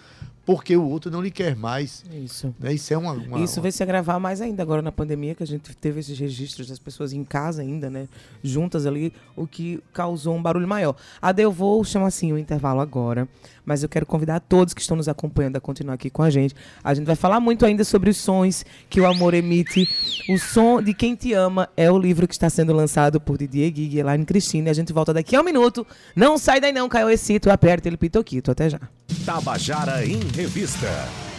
[0.44, 2.04] porque o outro não lhe quer mais.
[2.12, 2.54] Isso.
[2.58, 2.74] Né?
[2.74, 5.46] Isso é uma, uma Isso vai se agravar mais ainda agora na pandemia, que a
[5.46, 8.08] gente teve esses registros das pessoas em casa ainda, né?
[8.42, 10.96] Juntas ali, o que causou um barulho maior.
[11.20, 13.28] Ade, eu vou chamar assim o intervalo agora,
[13.64, 16.54] mas eu quero convidar todos que estão nos acompanhando a continuar aqui com a gente.
[16.82, 19.88] A gente vai falar muito ainda sobre os sons que o amor emite.
[20.28, 23.74] O som de quem te ama é o livro que está sendo lançado por Didier
[23.74, 24.70] Gig e Elaine Cristina.
[24.70, 25.86] A gente volta daqui a um minuto.
[26.14, 28.50] Não sai daí não, Caio Excito, aperta ele pitoquito.
[28.50, 28.80] Até já.
[29.24, 31.33] Tabajara em Revista.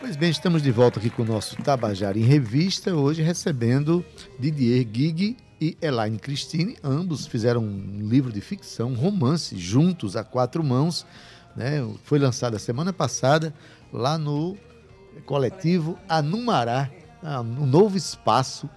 [0.00, 4.04] Pois bem, estamos de volta aqui com o nosso Tabajara em Revista, hoje recebendo
[4.38, 6.76] Didier Gig e Elaine Christine.
[6.84, 11.04] Ambos fizeram um livro de ficção, um romance, juntos a quatro mãos.
[11.56, 11.84] Né?
[12.04, 13.52] Foi lançado a semana passada
[13.92, 14.56] lá no
[15.26, 16.88] coletivo Anumará,
[17.60, 18.70] um novo espaço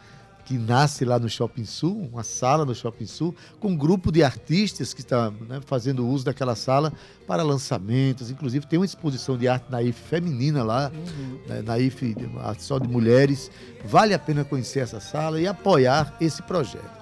[0.51, 4.21] que nasce lá no Shopping Sul, uma sala no Shopping Sul, com um grupo de
[4.21, 6.91] artistas que está né, fazendo uso daquela sala
[7.25, 8.29] para lançamentos.
[8.29, 11.39] Inclusive, tem uma exposição de arte naif feminina lá, uhum.
[11.47, 12.17] né, naif
[12.59, 13.49] só de mulheres.
[13.85, 16.99] Vale a pena conhecer essa sala e apoiar esse projeto.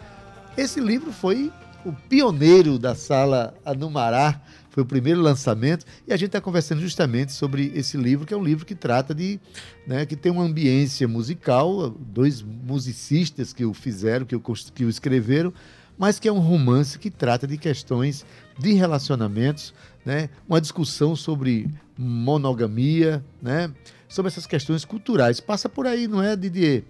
[0.56, 1.52] Esse livro foi
[1.84, 7.32] o pioneiro da sala Anumará, foi o primeiro lançamento, e a gente está conversando justamente
[7.34, 9.40] sobre esse livro, que é um livro que trata de.
[9.88, 14.42] Né, que tem uma ambiência musical, dois musicistas que o fizeram, que o,
[14.74, 15.54] que o escreveram,
[15.98, 18.26] mas que é um romance que trata de questões
[18.58, 19.74] de relacionamentos,
[20.06, 23.72] né, uma discussão sobre monogamia, né,
[24.08, 25.40] sobre essas questões culturais.
[25.40, 26.84] Passa por aí, não é, Didier?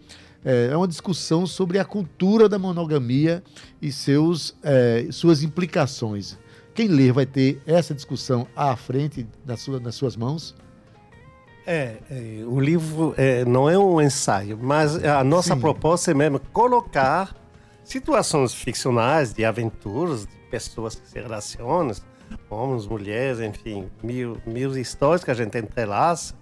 [0.44, 3.44] É, é uma discussão sobre a cultura da monogamia
[3.82, 6.38] e seus, é, suas implicações.
[6.80, 10.56] Quem ler vai ter essa discussão à frente das, sua, nas suas mãos?
[11.68, 15.60] É, é o livro é, não é um ensaio, mas a nossa Sim.
[15.60, 17.36] proposta é mesmo colocar
[17.84, 21.94] situações ficcionais de aventuras, de pessoas que se relacionam,
[22.50, 26.34] homens, mulheres, enfim, mil, mil histórias que a gente entrelaça,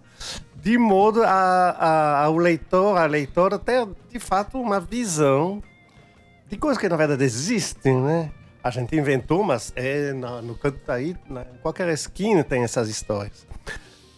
[0.55, 5.63] de modo a, a, ao leitor, a leitora ter de fato uma visão
[6.47, 8.31] de coisas que na verdade existem, né?
[8.67, 12.89] A gente inventou, mas é no, no canto aí, na, em qualquer esquina tem essas
[12.89, 13.47] histórias.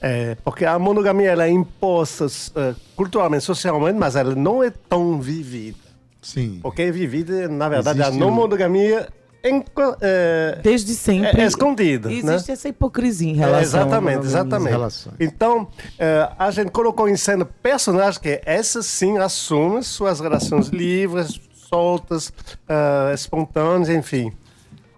[0.02, 5.20] É, porque a monogamia ela é imposta uh, culturalmente, socialmente, mas ela não é tão
[5.20, 5.78] vivida.
[6.22, 6.60] Sim.
[6.62, 9.10] Porque é vivida, na verdade, Existe a não monogamia
[9.44, 9.64] em,
[10.02, 12.12] é, desde sempre é, é escondida.
[12.12, 12.54] Existe né?
[12.54, 15.10] essa hipocrisia em relação é, exatamente, exatamente.
[15.20, 21.40] Então é, a gente colocou em cena personagens que essas sim assumem suas relações livres,
[21.70, 24.34] soltas, uh, espontâneas, enfim.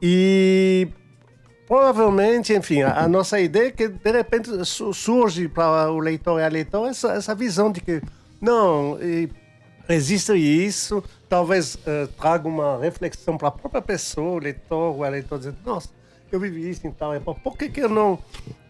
[0.01, 0.87] E
[1.67, 6.43] provavelmente, enfim, a, a, nossa ideia é que de repente surge para o leitor e
[6.43, 8.01] a leitora essa, essa visão de que
[8.41, 8.97] não
[9.87, 15.09] existe isso, talvez uh, traga uma reflexão para a própria pessoa, o leitor ou a
[15.09, 15.89] leitora, dizendo, nossa,
[16.31, 18.17] eu vivi isso em tal época, por que, que eu não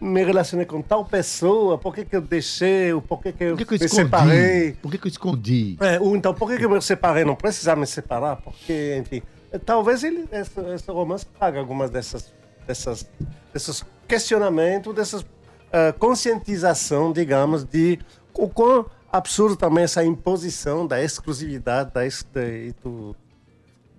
[0.00, 3.58] me relacionei com tal pessoa, por que, que eu deixei, por que, que eu, por
[3.58, 4.04] que que eu me escondi?
[4.04, 4.72] separei.
[4.82, 5.76] Por que, que eu escondi?
[5.80, 9.22] É, ou então, por que, que eu me separei, não precisava me separar, porque, enfim,
[9.58, 12.32] talvez ele, esse, esse romance traga algumas dessas,
[12.66, 13.08] dessas,
[13.52, 17.98] desses questionamentos, dessas uh, conscientização, digamos, de
[18.34, 23.14] o quão absurdo também essa imposição da exclusividade da, da, do,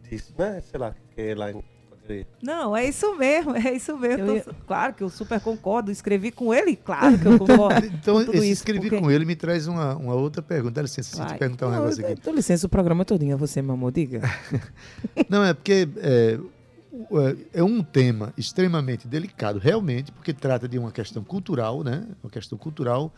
[0.02, 0.62] disso, né?
[0.62, 1.63] Sei lá, que é lá em
[2.42, 4.32] não, é isso mesmo, é isso mesmo.
[4.32, 7.86] Eu, claro que eu super concordo, escrevi com ele, claro que eu concordo.
[7.86, 9.02] então, esse isso, escrevi porque...
[9.02, 10.74] com ele me traz uma, uma outra pergunta.
[10.74, 12.22] Dá licença, se te perguntar um não, negócio aqui.
[12.22, 14.22] Dá licença, o programa é todinho, você, meu amor, diga.
[15.30, 16.39] não, é porque é,
[17.53, 22.06] é, é um tema extremamente delicado, realmente, porque trata de uma questão cultural, né?
[22.23, 23.12] Uma questão cultural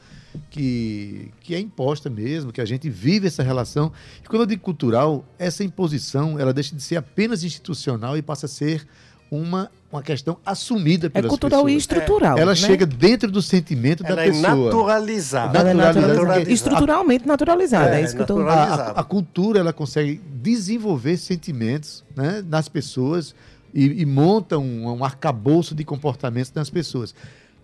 [0.49, 3.91] que, que é imposta mesmo, que a gente vive essa relação.
[4.23, 8.45] E quando eu digo cultural, essa imposição ela deixa de ser apenas institucional e passa
[8.45, 8.88] a ser
[9.29, 11.73] uma, uma questão assumida pelas É cultural pessoas.
[11.73, 12.38] e estrutural.
[12.38, 12.55] Ela né?
[12.55, 14.65] chega dentro do sentimento ela da é pessoa.
[14.65, 15.59] Naturalizada.
[15.59, 16.51] Ela é naturalizada.
[16.51, 17.95] Estruturalmente naturalizada.
[17.95, 18.39] É, é isso que eu tô...
[18.47, 23.35] a, a, a cultura ela consegue desenvolver sentimentos né, nas pessoas
[23.75, 27.13] e, e monta um, um arcabouço de comportamentos nas pessoas.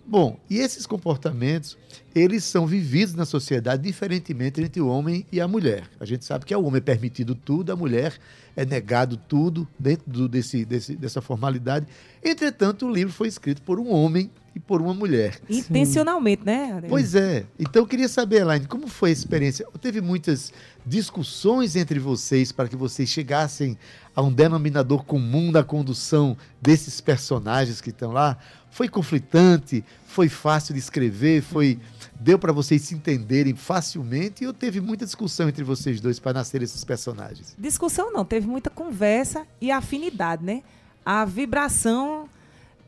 [0.05, 1.77] Bom, e esses comportamentos,
[2.13, 5.89] eles são vividos na sociedade diferentemente entre o homem e a mulher.
[5.99, 8.19] A gente sabe que ao homem é permitido tudo, a mulher
[8.55, 11.85] é negado tudo dentro do, desse, desse, dessa formalidade.
[12.21, 15.39] Entretanto, o livro foi escrito por um homem e por uma mulher.
[15.49, 16.81] Intencionalmente, né?
[16.89, 17.45] Pois é.
[17.57, 19.65] Então eu queria saber, Elaine, como foi a experiência?
[19.81, 20.51] Teve muitas
[20.85, 23.77] discussões entre vocês para que vocês chegassem
[24.15, 28.37] a um denominador comum da condução desses personagens que estão lá?
[28.69, 29.83] Foi conflitante?
[30.05, 31.41] Foi fácil de escrever?
[31.41, 31.79] Foi
[32.19, 36.61] deu para vocês se entenderem facilmente ou teve muita discussão entre vocês dois para nascer
[36.61, 37.55] esses personagens?
[37.57, 40.61] Discussão não, teve muita conversa e afinidade, né?
[41.03, 42.29] A vibração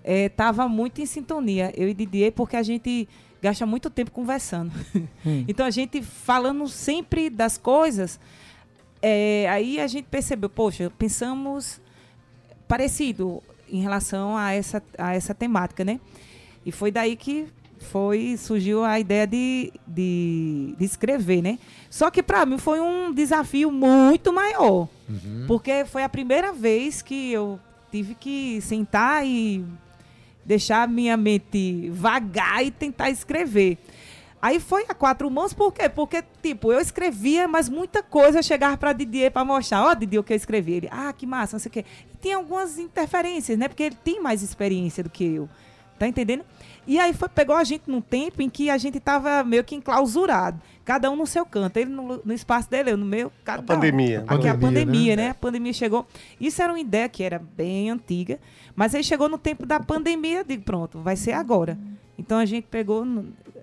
[0.03, 3.07] estava é, muito em sintonia, eu e Didier, porque a gente
[3.41, 4.71] gasta muito tempo conversando.
[5.25, 5.45] Hum.
[5.47, 8.19] então a gente falando sempre das coisas,
[9.01, 11.79] é, aí a gente percebeu, poxa, pensamos
[12.67, 15.99] parecido em relação a essa, a essa temática, né?
[16.65, 17.47] E foi daí que
[17.79, 21.59] foi surgiu a ideia de, de, de escrever, né?
[21.89, 25.45] Só que para mim foi um desafio muito maior, uhum.
[25.47, 27.59] porque foi a primeira vez que eu
[27.91, 29.63] tive que sentar e
[30.45, 33.77] deixar minha mente vagar e tentar escrever.
[34.41, 35.87] Aí foi a quatro mãos, por quê?
[35.87, 39.85] Porque, tipo, eu escrevia, mas muita coisa chegava para Didier para mostrar.
[39.85, 40.73] Ó, oh, Didier, o que eu escrevi.
[40.73, 41.85] Ele, ah, que massa, não sei o quê.
[42.13, 43.69] E tem algumas interferências, né?
[43.69, 45.49] Porque ele tem mais experiência do que eu.
[46.03, 46.43] Tá entendendo?
[46.85, 49.73] E aí foi, pegou a gente num tempo em que a gente tava meio que
[49.73, 50.59] enclausurado.
[50.83, 51.77] Cada um no seu canto.
[51.77, 53.31] Ele no, no espaço dele, eu no meu.
[53.45, 54.25] Cada a pandemia.
[54.29, 54.33] Um.
[54.33, 55.23] Aqui a pandemia, né?
[55.23, 55.29] né?
[55.29, 56.05] A pandemia chegou.
[56.41, 58.37] Isso era uma ideia que era bem antiga.
[58.75, 61.77] Mas aí chegou no tempo da pandemia, digo, pronto, vai ser agora.
[62.17, 63.07] Então a gente pegou,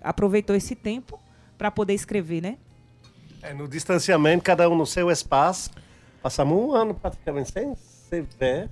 [0.03, 1.21] aproveitou esse tempo
[1.59, 2.57] para poder escrever, né?
[3.43, 5.71] É, no distanciamento, cada um no seu espaço.
[6.23, 8.71] Passamos um ano praticamente sem se ver.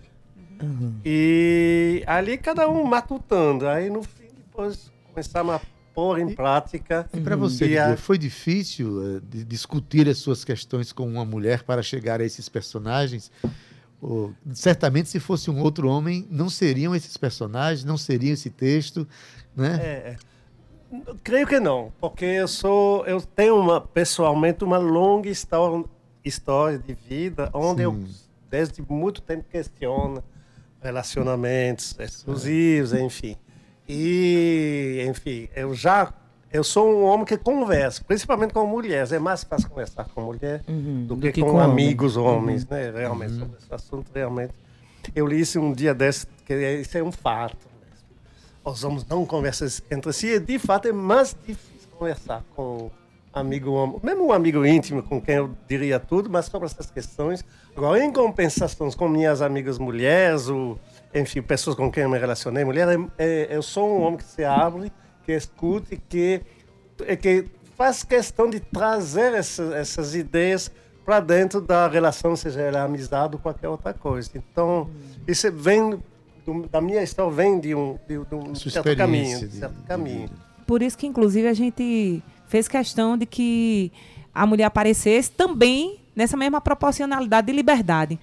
[0.62, 0.94] Uhum.
[1.04, 3.66] E ali cada um matutando.
[3.68, 5.60] Aí no fim, depois começamos a
[5.94, 7.08] pôr em prática.
[7.12, 7.96] E para você, a...
[7.96, 13.30] foi difícil uh, discutir as suas questões com uma mulher para chegar a esses personagens?
[14.54, 19.08] Certamente, se fosse um outro homem, não seriam esses personagens, não seriam esse texto,
[19.56, 19.76] né?
[19.82, 20.16] É,
[20.92, 21.14] é.
[21.24, 25.84] creio que não, porque eu sou, eu tenho uma, pessoalmente uma longa história,
[26.24, 27.82] história de vida, onde Sim.
[27.82, 28.04] eu
[28.48, 30.22] desde muito tempo questiono
[30.80, 33.36] relacionamentos exclusivos, enfim.
[33.88, 36.12] E, enfim, eu já
[36.50, 39.12] eu sou um homem que conversa, principalmente com mulheres.
[39.12, 42.62] É mais fácil conversar com mulher uhum, do, que do, que, com, com amigos homens,
[42.62, 42.68] uhum.
[42.70, 42.90] né?
[42.90, 43.38] Realmente, uhum.
[43.40, 44.54] sobre esse assunto, realmente.
[45.14, 47.68] Eu li isso um dia desse, que isso é um fato.
[48.64, 52.90] Os homens não conversam entre si, e de fato é mais difícil conversar com
[53.38, 57.44] amigo mesmo um amigo íntimo com quem eu diria tudo, mas sobre essas questões.
[57.76, 60.78] Agora, em compensação com minhas amigas mulheres, ou,
[61.14, 64.24] enfim, pessoas com quem eu me relacionei, mulher, é, é, eu sou um homem que
[64.24, 64.92] se abre
[65.28, 66.40] que escute, que,
[67.20, 67.44] que
[67.76, 70.70] faz questão de trazer essa, essas ideias
[71.04, 74.30] para dentro da relação, seja ela amizade ou qualquer outra coisa.
[74.34, 74.88] Então,
[75.26, 76.02] isso vem
[76.46, 80.30] do, da minha história, vem de um, de, de um certo caminho, de, certo caminho.
[80.66, 83.92] Por isso que, inclusive, a gente fez questão de que
[84.34, 88.18] a mulher aparecesse também nessa mesma proporcionalidade de liberdade.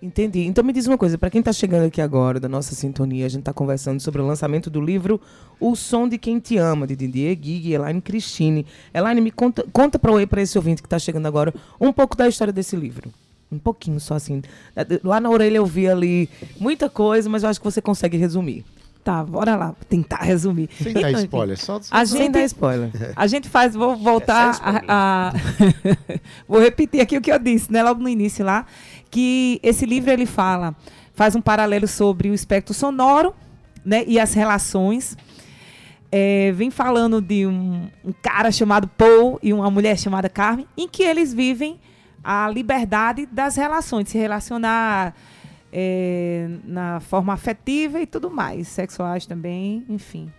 [0.00, 0.40] Entendi.
[0.40, 3.28] Então me diz uma coisa, para quem está chegando aqui agora da nossa sintonia, a
[3.28, 5.18] gente está conversando sobre o lançamento do livro
[5.58, 8.66] O Som de Quem Te Ama, de Didier Gig e Elaine Cristine.
[8.92, 12.52] Elaine, me conta, conta para esse ouvinte que está chegando agora um pouco da história
[12.52, 13.10] desse livro.
[13.50, 14.42] Um pouquinho só assim.
[15.02, 16.28] Lá na orelha eu vi ali
[16.60, 18.62] muita coisa, mas eu acho que você consegue resumir.
[19.04, 20.70] Tá, bora lá, tentar resumir.
[20.82, 22.90] Sem então, dar spoiler, só a gente, Sem dar spoiler.
[23.14, 25.32] A gente faz, vou voltar é a, a
[26.48, 28.64] vou repetir aqui o que eu disse, né, logo no início lá,
[29.10, 30.74] que esse livro ele fala,
[31.12, 33.34] faz um paralelo sobre o espectro sonoro,
[33.84, 35.18] né, e as relações.
[36.10, 40.88] É, vem falando de um, um cara chamado Paul e uma mulher chamada Carmen, em
[40.88, 41.78] que eles vivem
[42.22, 45.14] a liberdade das relações, de se relacionar
[45.76, 50.32] é, na forma afetiva e tudo mais, sexuais também, enfim.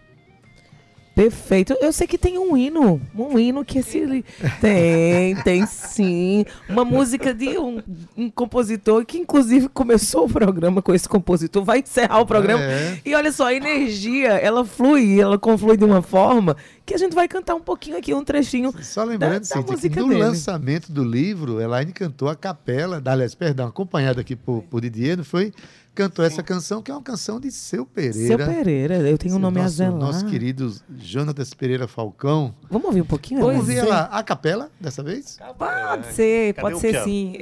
[1.16, 1.74] Perfeito.
[1.80, 4.26] Eu sei que tem um hino, um hino que esse
[4.60, 7.82] tem, tem sim, uma música de um,
[8.18, 12.62] um, compositor que inclusive começou o programa com esse compositor, vai encerrar o programa.
[12.62, 13.00] É.
[13.06, 17.16] E olha só, a energia, ela flui, ela conflui de uma forma que a gente
[17.16, 18.74] vai cantar um pouquinho aqui, um trechinho.
[18.84, 20.20] Só lembrando, da, da que no dele.
[20.20, 25.24] lançamento do livro, Elaine cantou a capela, aliás, perdão, acompanhada aqui por, por Didier, não
[25.24, 25.54] foi?
[25.96, 26.34] Cantou Sim.
[26.34, 28.28] essa canção, que é uma canção de Seu Pereira.
[28.28, 32.54] Seu Pereira, eu tenho o um nome nosso, a Nosso querido Jonatas Pereira Falcão.
[32.70, 33.40] Vamos ouvir um pouquinho?
[33.40, 35.40] Vamos ouvir ela, a capela, dessa vez?
[35.58, 37.36] Pode ser, Cadê pode ser sim.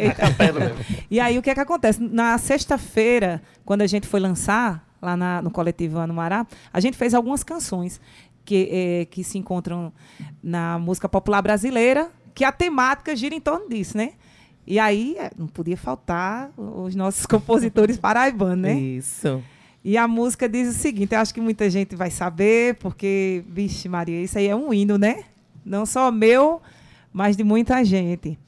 [1.10, 1.99] e aí, o que é que acontece?
[1.99, 7.16] Na sexta-feira, quando a gente foi lançar, lá na, no coletivo Anumará, a gente fez
[7.16, 7.99] algumas canções
[8.45, 9.91] que, é, que se encontram
[10.41, 14.14] na música popular brasileira, que a temática gira em torno disso, né?
[14.66, 18.74] E aí é, não podia faltar os nossos compositores paraibanos, né?
[18.74, 19.43] Isso.
[19.84, 23.89] E a música diz o seguinte, eu acho que muita gente vai saber, porque, vixe
[23.89, 25.26] Maria, isso aí é um hino, né?
[25.66, 26.61] Não só meu,
[27.11, 28.39] mas de muita gente.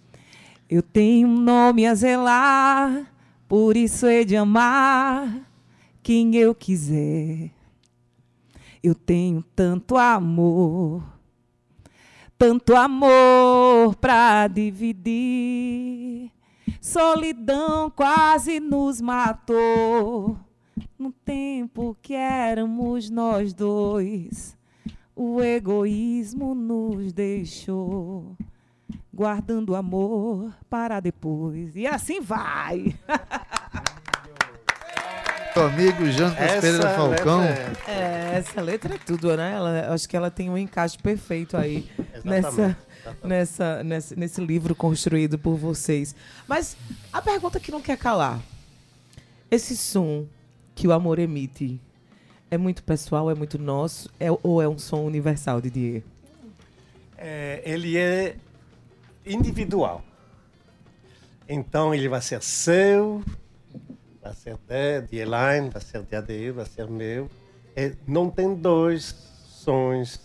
[0.70, 3.12] Eu tenho um nome a zelar,
[3.50, 5.46] por isso hei de amar
[6.02, 7.52] quem eu quiser.
[8.82, 11.04] Eu tenho tanto amor
[12.38, 16.32] tanto amor para dividir.
[16.82, 20.38] Solidão quase nos matou.
[20.98, 24.58] No tempo que éramos nós dois,
[25.16, 28.36] o egoísmo nos deixou,
[29.14, 31.76] guardando amor para depois.
[31.76, 32.98] E assim vai.
[35.64, 37.44] amigo Jantas Pereira Falcão.
[37.44, 37.74] É...
[37.88, 39.54] é, essa letra é tudo, né?
[39.54, 41.90] Ela, acho que ela tem um encaixe perfeito aí
[42.24, 42.78] nessa,
[43.24, 46.16] nessa, nessa, nesse livro construído por vocês.
[46.48, 46.76] Mas
[47.12, 48.40] a pergunta que não quer calar:
[49.50, 50.26] esse som
[50.76, 51.80] que o amor emite
[52.52, 56.04] é muito pessoal, é muito nosso, é, ou é um som universal, Didier?
[57.18, 58.36] É, ele é
[59.26, 60.04] individual.
[61.48, 63.24] Então ele vai ser seu,
[64.26, 67.30] vai ser de, de Elaine, vai ser de Adeir, vai ser meu.
[67.76, 69.16] É, não tem dois
[69.46, 70.20] sons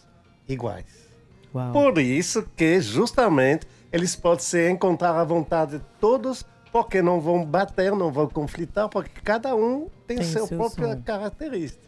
[0.49, 1.09] iguais.
[1.55, 1.73] Uau.
[1.73, 7.45] Por isso que justamente eles podem se encontrar à vontade de todos, porque não vão
[7.45, 11.03] bater, não vão conflitar, porque cada um tem, Tem seu, seu próprio som.
[11.03, 11.83] característica.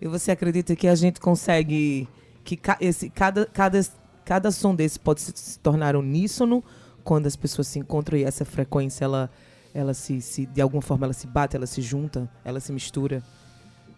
[0.00, 2.08] E você acredita que a gente consegue
[2.42, 3.80] que ca- esse, cada, cada,
[4.24, 6.64] cada som desse pode se, se tornar uníssono
[7.04, 9.30] quando as pessoas se encontram e essa frequência ela,
[9.74, 13.22] ela se, se de alguma forma ela se bate, ela se junta, ela se mistura?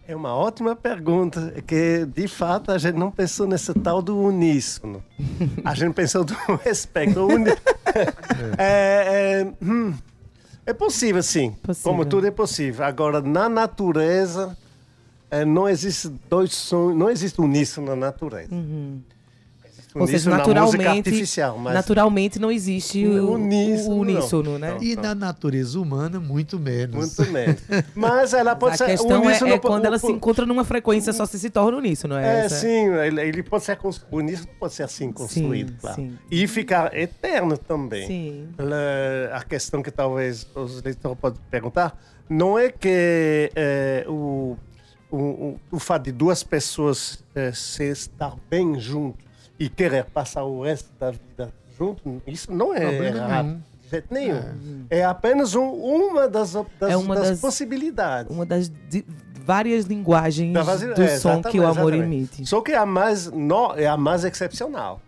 [0.07, 5.03] É uma ótima pergunta, que de fato a gente não pensou nesse tal do uníssono.
[5.63, 7.25] A gente pensou do respeito.
[7.25, 7.49] Uni-
[8.57, 9.93] é, é, hum,
[10.65, 11.51] é possível, sim.
[11.63, 11.91] Possível.
[11.91, 12.85] Como tudo é possível.
[12.85, 14.55] Agora, na natureza,
[15.31, 18.53] é, não existe dois sons, não existe uníssono na natureza.
[18.53, 19.14] Existe
[19.97, 24.01] Ou seja, naturalmente, artificial, mas naturalmente não existe o Uníssono, o não.
[24.01, 24.71] uníssono, né?
[24.73, 24.83] Não.
[24.83, 26.95] E na natureza humana, muito menos.
[27.17, 27.61] muito menos.
[27.95, 30.65] Mas ela pode a ser questão é, uníssono é quando ela o- se encontra numa
[30.65, 32.55] frequência só se se torna uníssono, é, É, essa?
[32.57, 33.79] sim, ele, ele pode ser
[34.11, 35.95] o uníssono pode ser assim construído, Sim, claro.
[35.95, 36.17] sim.
[36.29, 38.05] E ficar eterno também.
[38.05, 38.49] Sim.
[39.31, 41.97] A questão que talvez os leitores podem perguntar
[42.29, 44.57] não é que eh, o,
[45.11, 49.23] o, o, o fato de duas pessoas eh, se estar bem junto
[49.59, 53.45] e querer passar o resto da vida junto, isso não é Problema errado.
[53.45, 53.61] nenhum.
[53.83, 54.85] De jeito nenhum.
[54.89, 58.33] É, apenas um- uma das, das, É uma das das- possibilidades.
[58.35, 59.05] Uma das di-
[59.45, 60.51] várias linguagens
[60.95, 62.39] do é, som que o amor exatamente.
[62.41, 62.45] emite.
[62.47, 64.99] Só que é a mais, no, é a mais excepcional.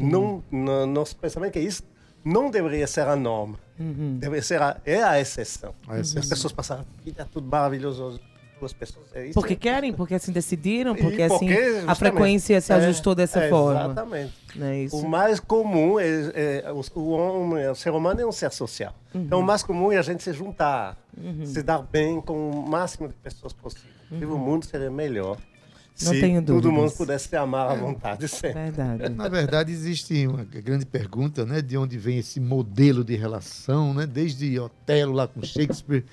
[0.00, 1.82] Não, no, nosso pensamento que isso
[2.24, 3.58] não deveria ser a norma.
[3.78, 4.16] Uhum.
[4.18, 5.74] Deveria ser a, é a exceção.
[5.86, 6.22] A exceção.
[6.22, 8.18] As pessoas passaram a vida tudo maravilhoso.
[8.58, 9.06] Duas pessoas.
[9.14, 12.60] É isso Porque é- querem, porque assim decidiram, E porque assim porque, a justamente, frequência
[12.60, 13.84] se é, ajustou dessa é, forma.
[13.84, 14.32] Exatamente.
[14.58, 14.96] É isso?
[14.96, 18.94] O mais comum é, é o, homem, o ser humano é um ser social.
[19.14, 19.22] Uhum.
[19.22, 20.96] Então o mais comum é a gente se juntar,
[21.44, 23.90] se dar bem com o máximo de pessoas possível.
[24.10, 25.36] E o mundo seria melhor
[25.98, 26.08] Uhum.
[26.08, 26.92] Não se tenho todo mundo dúvidas.
[26.98, 28.70] pudesse se amar à vontade sempre.
[28.70, 29.08] Verdade.
[29.08, 31.62] Na verdade, existe uma grande pergunta, né?
[31.62, 34.06] De onde vem esse modelo de relação, né?
[34.06, 36.04] Desde Otelo lá com Shakespeare,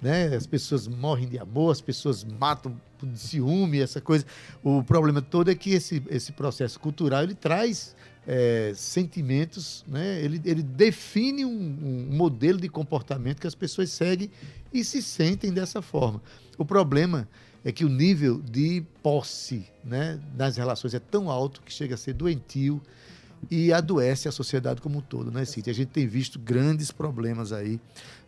[0.00, 0.34] né?
[0.34, 4.24] As pessoas morrem de amor, as pessoas matam por ciúme, essa coisa.
[4.62, 7.94] O problema todo é que esse, esse processo cultural, ele traz
[8.26, 10.20] é, sentimentos, né?
[10.22, 14.30] Ele, ele define um, um modelo de comportamento que as pessoas seguem
[14.72, 16.20] e se sentem dessa forma.
[16.58, 17.28] O problema
[17.64, 21.98] é que o nível de posse né, nas relações é tão alto que chega a
[21.98, 22.80] ser doentio
[23.50, 25.70] e adoece a sociedade como um todo, né, Cíntia?
[25.70, 27.80] A gente tem visto grandes problemas aí,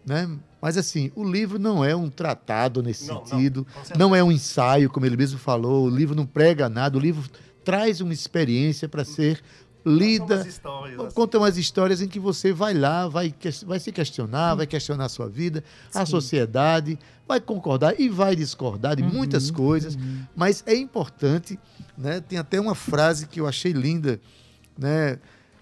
[0.07, 0.29] né?
[0.61, 3.99] Mas, assim, o livro não é um tratado nesse Não, não, sentido, certeza.
[3.99, 7.29] não é um ensaio, como ele mesmo falou, o livro não prega nada, o livro
[7.65, 9.41] traz uma experiência para ser
[9.85, 11.15] lida, umas histórias, assim.
[11.15, 13.35] conta umas histórias em que você vai lá, vai,
[13.67, 15.63] vai se questionar, vai questionar a sua vida,
[15.95, 19.97] a sociedade, vai concordar e vai discordar de muitas coisas,
[20.35, 21.59] mas é importante,
[21.97, 22.21] né?
[22.21, 24.21] Tem até uma frase que eu achei linda,
[24.79, 25.19] né?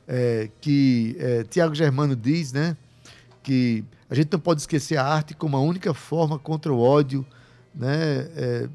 [0.07, 2.77] é, que é, Tiago Germano diz, né?
[3.43, 7.27] Que a gente não pode esquecer a arte como a única forma contra o ódio,
[7.75, 8.29] né?
[8.37, 8.69] é,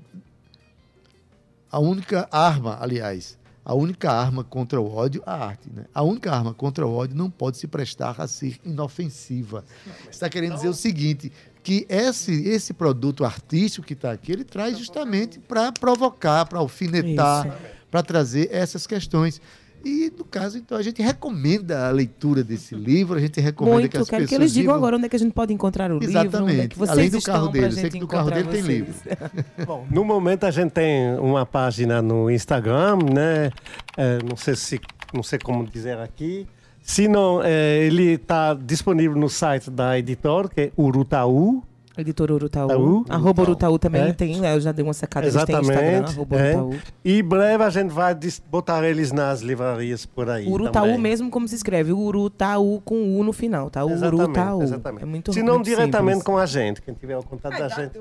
[1.71, 5.85] a única arma, aliás, a única arma contra o ódio, a arte, né?
[5.93, 9.63] A única arma contra o ódio não pode se prestar a ser inofensiva.
[10.09, 11.31] Está querendo dizer o seguinte,
[11.63, 17.55] que esse, esse produto artístico que está aqui, ele traz justamente para provocar, para alfinetar,
[17.89, 19.39] para trazer essas questões.
[19.83, 23.91] E, no caso, então, a gente recomenda a leitura desse livro, a gente recomenda Muito,
[23.91, 25.53] que as quero pessoas que eles digam vivam- agora onde é que a gente pode
[25.53, 26.77] encontrar o livro, onde é Exatamente.
[26.77, 28.85] vocês Além do carro dele, eu sei que no carro dele tem vocês.
[29.65, 33.51] Bom, no momento a gente tem uma página no Instagram, né?
[33.97, 34.79] É, não sei se
[35.13, 36.47] não sei como dizer aqui.
[36.81, 41.63] Se não, é, ele está disponível no site da editora, que é Urutaú.
[41.97, 42.67] Editor Urutaú.
[42.69, 43.05] Taú.
[43.09, 44.13] Arroba Urutaú também É.
[44.13, 44.55] tem, né?
[44.55, 46.11] eu já dei uma sacada, eles têm Instagram, Exatamente.
[46.15, 46.55] arroba é.
[46.55, 46.79] Urutaú.
[47.03, 48.17] E breve a gente vai
[48.49, 50.47] botar eles nas livrarias por aí.
[50.47, 50.97] Urutaú também.
[50.99, 53.81] mesmo como se escreve, Urutaú com U no final, tá?
[53.81, 54.63] Exatamente, Urutaú.
[54.63, 55.03] exatamente.
[55.03, 56.23] É muito Se não muito diretamente simples.
[56.25, 57.99] com a gente, quem tiver o contato da gente.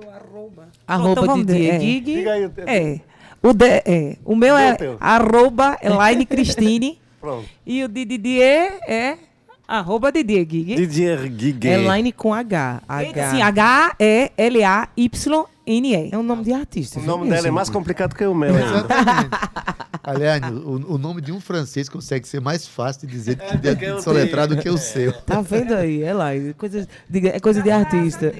[0.86, 2.00] Arroba Então vamos Didier ver, é.
[2.00, 3.00] Diga aí o teu- É.
[3.42, 4.16] O, de, é.
[4.24, 4.96] o meu é teu.
[5.00, 7.44] arroba Elaine Cristine Pronto.
[7.66, 9.16] e o de Didier é
[9.70, 10.74] arroba Didier Gig.
[10.74, 11.72] Didier Guiguet.
[11.80, 12.82] Elaine com H.
[12.88, 13.30] H.
[15.30, 16.10] Sim, H-E-L-A-Y-N-E.
[16.12, 16.98] É um nome de artista.
[16.98, 18.54] O nome dela é mais complicado que o meu.
[18.54, 19.30] Exatamente.
[20.02, 23.92] Aliás, o, o nome de um francês consegue ser mais fácil de dizer que de
[23.92, 25.12] o soletrar do que o seu.
[25.22, 26.54] Tá vendo aí, Elaine?
[26.54, 28.32] Coisa de, é coisa de artista.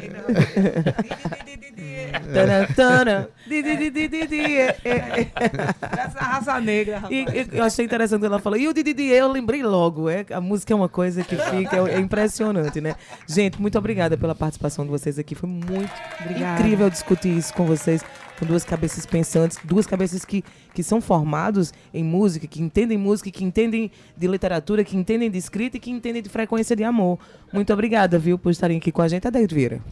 [5.99, 7.13] Essa raça negra, rapaz.
[7.13, 8.59] E, eu achei interessante ela falou.
[8.59, 10.09] E o Didi eu lembrei logo.
[10.09, 12.95] É, a música é uma coisa que fica é, é impressionante, né?
[13.27, 15.35] Gente, muito obrigada pela participação de vocês aqui.
[15.35, 16.61] Foi muito Obrigada.
[16.61, 18.03] incrível discutir isso com vocês
[18.41, 20.43] com duas cabeças pensantes, duas cabeças que,
[20.73, 25.37] que são formados em música, que entendem música, que entendem de literatura, que entendem de
[25.37, 27.19] escrita e que entendem de frequência de amor.
[27.53, 29.29] Muito obrigada, viu, por estarem aqui com a gente.
[29.29, 29.83] Adeildo Vieira.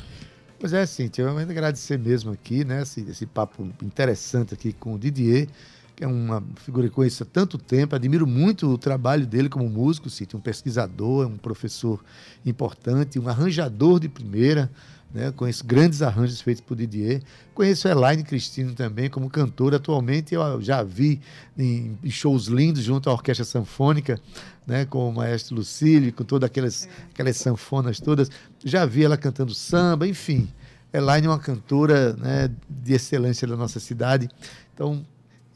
[0.59, 4.95] Pois é, Cintia, eu ainda agradecer mesmo aqui, né, esse, esse papo interessante aqui com
[4.95, 5.47] o Didier,
[5.95, 9.69] que é uma figura que conheço há tanto tempo, admiro muito o trabalho dele como
[9.69, 12.03] músico, Cintia, um pesquisador, um professor
[12.47, 14.71] importante, um arranjador de primeira,
[15.13, 15.33] né?
[15.35, 17.23] Conheço grandes arranjos feitos por Didier.
[17.55, 19.77] Conheço Elaine Cristino também como cantora.
[19.77, 21.21] Atualmente eu já vi
[21.57, 24.21] em, shows lindos junto à Orquestra Sanfônica,
[24.67, 24.85] né?
[24.85, 28.31] com o maestro Lucílio, com todas aquelas, aquelas sanfonas todas.
[28.65, 30.49] Já vi ela cantando samba, enfim.
[30.93, 34.29] Elaine é uma cantora né, de excelência da nossa cidade.
[34.75, 35.05] Então,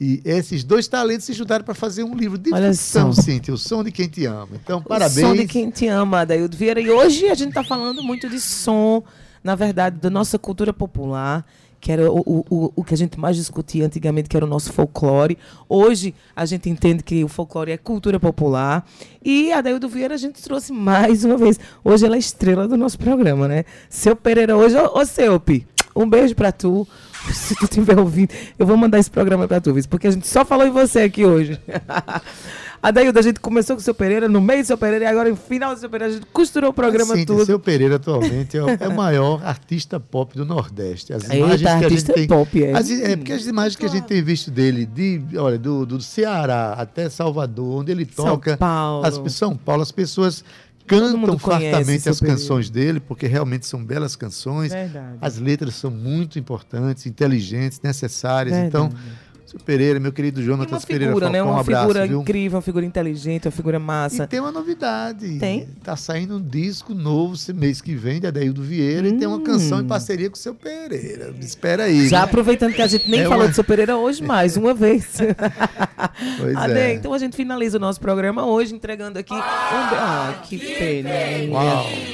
[0.01, 3.85] e esses dois talentos se juntaram para fazer um livro de ficção, Cíntia, O Som
[3.85, 4.49] de Quem Te Ama.
[4.53, 5.27] Então, parabéns.
[5.27, 6.81] O Som de Quem Te Ama, Adaildo Vieira.
[6.81, 9.05] E hoje a gente está falando muito de som,
[9.43, 11.45] na verdade, da nossa cultura popular,
[11.81, 14.73] que era o, o, o que a gente mais discutia antigamente, que era o nosso
[14.73, 15.37] folclore.
[15.69, 18.87] Hoje a gente entende que o folclore é cultura popular.
[19.21, 21.59] E a Daildo Vieira a gente trouxe mais uma vez.
[21.85, 23.65] Hoje ela é estrela do nosso programa, né?
[23.91, 26.87] Seu Pereira hoje, ô, ô Seupi, um beijo para tu.
[27.35, 30.45] Se tu estiver ouvindo, eu vou mandar esse programa para tu, porque a gente só
[30.45, 31.61] falou em você aqui hoje.
[32.83, 35.37] A gente começou com o seu Pereira, no meio do seu Pereira, e agora no
[35.37, 37.43] final do seu Pereira, a gente costurou o programa Sim, tudo.
[37.43, 41.13] O seu Pereira atualmente é o, é o, maior artista pop do Nordeste.
[41.13, 42.27] As imagens Eita, que a gente tem.
[42.27, 42.73] Pop, é.
[42.73, 46.01] As, é porque as imagens que a gente tem visto dele, de, olha, do, do
[46.01, 48.51] Ceará até Salvador, onde ele toca.
[48.51, 49.07] São Paulo.
[49.07, 50.45] As, São Paulo, as pessoas
[50.85, 54.73] cantam fartamente as canções dele, porque realmente são belas canções.
[54.73, 55.19] Verdade.
[55.21, 58.57] As letras são muito importantes, inteligentes, necessárias.
[58.57, 59.07] Então, Verdade.
[59.07, 59.22] Então
[59.53, 61.43] seu Pereira, meu querido Jonatas Pereira Falcão, né?
[61.43, 62.21] Uma um abraço, figura viu?
[62.23, 64.25] incrível, uma figura inteligente, uma figura massa.
[64.25, 65.39] E tem uma novidade.
[65.39, 65.69] Tem?
[65.85, 69.11] Tá saindo um disco novo esse mês que vem, de Adeildo Vieira, hum.
[69.11, 69.87] e tem uma canção em hum.
[69.87, 71.35] parceria com o seu Pereira.
[71.41, 72.09] Espera aí.
[72.09, 72.25] Já né?
[72.25, 73.49] aproveitando que a gente nem é falou uma...
[73.49, 75.19] do seu Pereira hoje, mais uma vez.
[76.39, 76.95] pois Ade, é.
[76.95, 79.39] Então a gente finaliza o nosso programa hoje entregando aqui um.
[79.39, 81.11] Ah, que pena.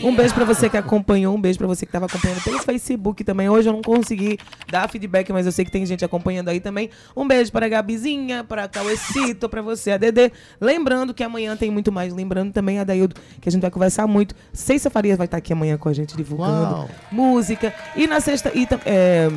[0.03, 3.23] Um beijo para você que acompanhou, um beijo para você que estava acompanhando pelo Facebook
[3.23, 3.49] também.
[3.49, 4.39] Hoje eu não consegui
[4.71, 6.91] dar feedback, mas eu sei que tem gente acompanhando aí também.
[7.17, 10.33] Um beijo para a Gabizinha, para a Cauecito, para você, a Dedê.
[10.61, 12.13] Lembrando que amanhã tem muito mais.
[12.13, 14.35] Lembrando também a Daildo, que a gente vai conversar muito.
[14.53, 16.91] Ceissa Farias vai estar aqui amanhã com a gente divulgando Uau.
[17.13, 17.73] música.
[17.95, 18.51] E na sexta.
[18.55, 19.29] E, é,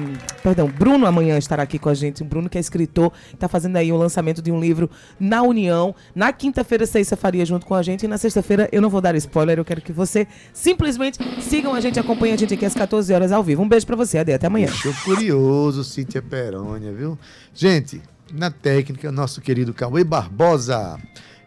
[0.41, 2.21] perdão, Bruno amanhã estará aqui com a gente.
[2.21, 4.89] O Bruno, que é escritor, está fazendo aí o lançamento de um livro
[5.19, 5.93] na União.
[6.15, 8.05] Na quinta-feira, Ceissa Faria junto com a gente.
[8.05, 11.81] E na sexta-feira, eu não vou dar spoiler, eu quero que você simplesmente sigam a
[11.81, 13.61] gente, acompanhem a gente aqui às 14 horas ao vivo.
[13.61, 14.31] Um beijo para você, Ade.
[14.31, 14.67] Até amanhã.
[14.67, 17.17] Estou curioso, Cíntia Perônia, viu?
[17.53, 18.01] Gente,
[18.33, 20.97] na técnica, nosso querido Cauê Barbosa.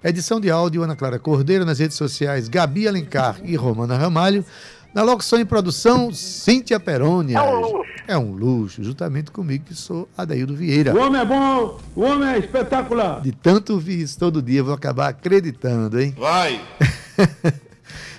[0.03, 1.65] Edição de áudio, Ana Clara Cordeiro.
[1.65, 4.45] Nas redes sociais, Gabi Alencar e Romana Ramalho.
[4.95, 7.39] Na locução e produção, Cíntia Perônia.
[7.39, 7.85] É um luxo.
[8.07, 10.95] É um luxo, juntamente comigo, que sou Adaildo Vieira.
[10.95, 13.21] O homem é bom, o homem é espetacular.
[13.23, 16.15] De tanto ouvir isso todo dia, vou acabar acreditando, hein?
[16.17, 16.61] Vai!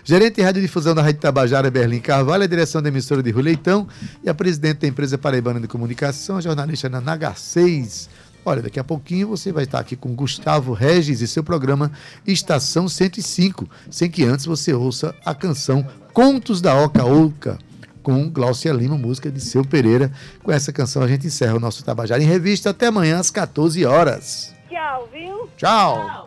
[0.08, 3.88] Gerente de Radiodifusão da Rádio Tabajara, Berlim Carvalho, a direção da emissora de Rui Leitão
[4.24, 8.08] e a presidente da empresa Paraibana de Comunicação, a jornalista Nanaga 6.
[8.46, 11.92] Olha, daqui a pouquinho você vai estar aqui com Gustavo Regis e seu programa
[12.28, 15.84] Estação 105, sem que antes você ouça a canção
[16.14, 17.58] Contos da Oca Oca,
[18.04, 20.12] com Glaucia Lima, música de Seu Pereira.
[20.44, 22.70] Com essa canção a gente encerra o nosso Tabajara em Revista.
[22.70, 24.54] Até amanhã às 14 horas.
[24.70, 25.50] Tchau, viu?
[25.58, 26.06] Tchau.
[26.06, 26.25] Tchau.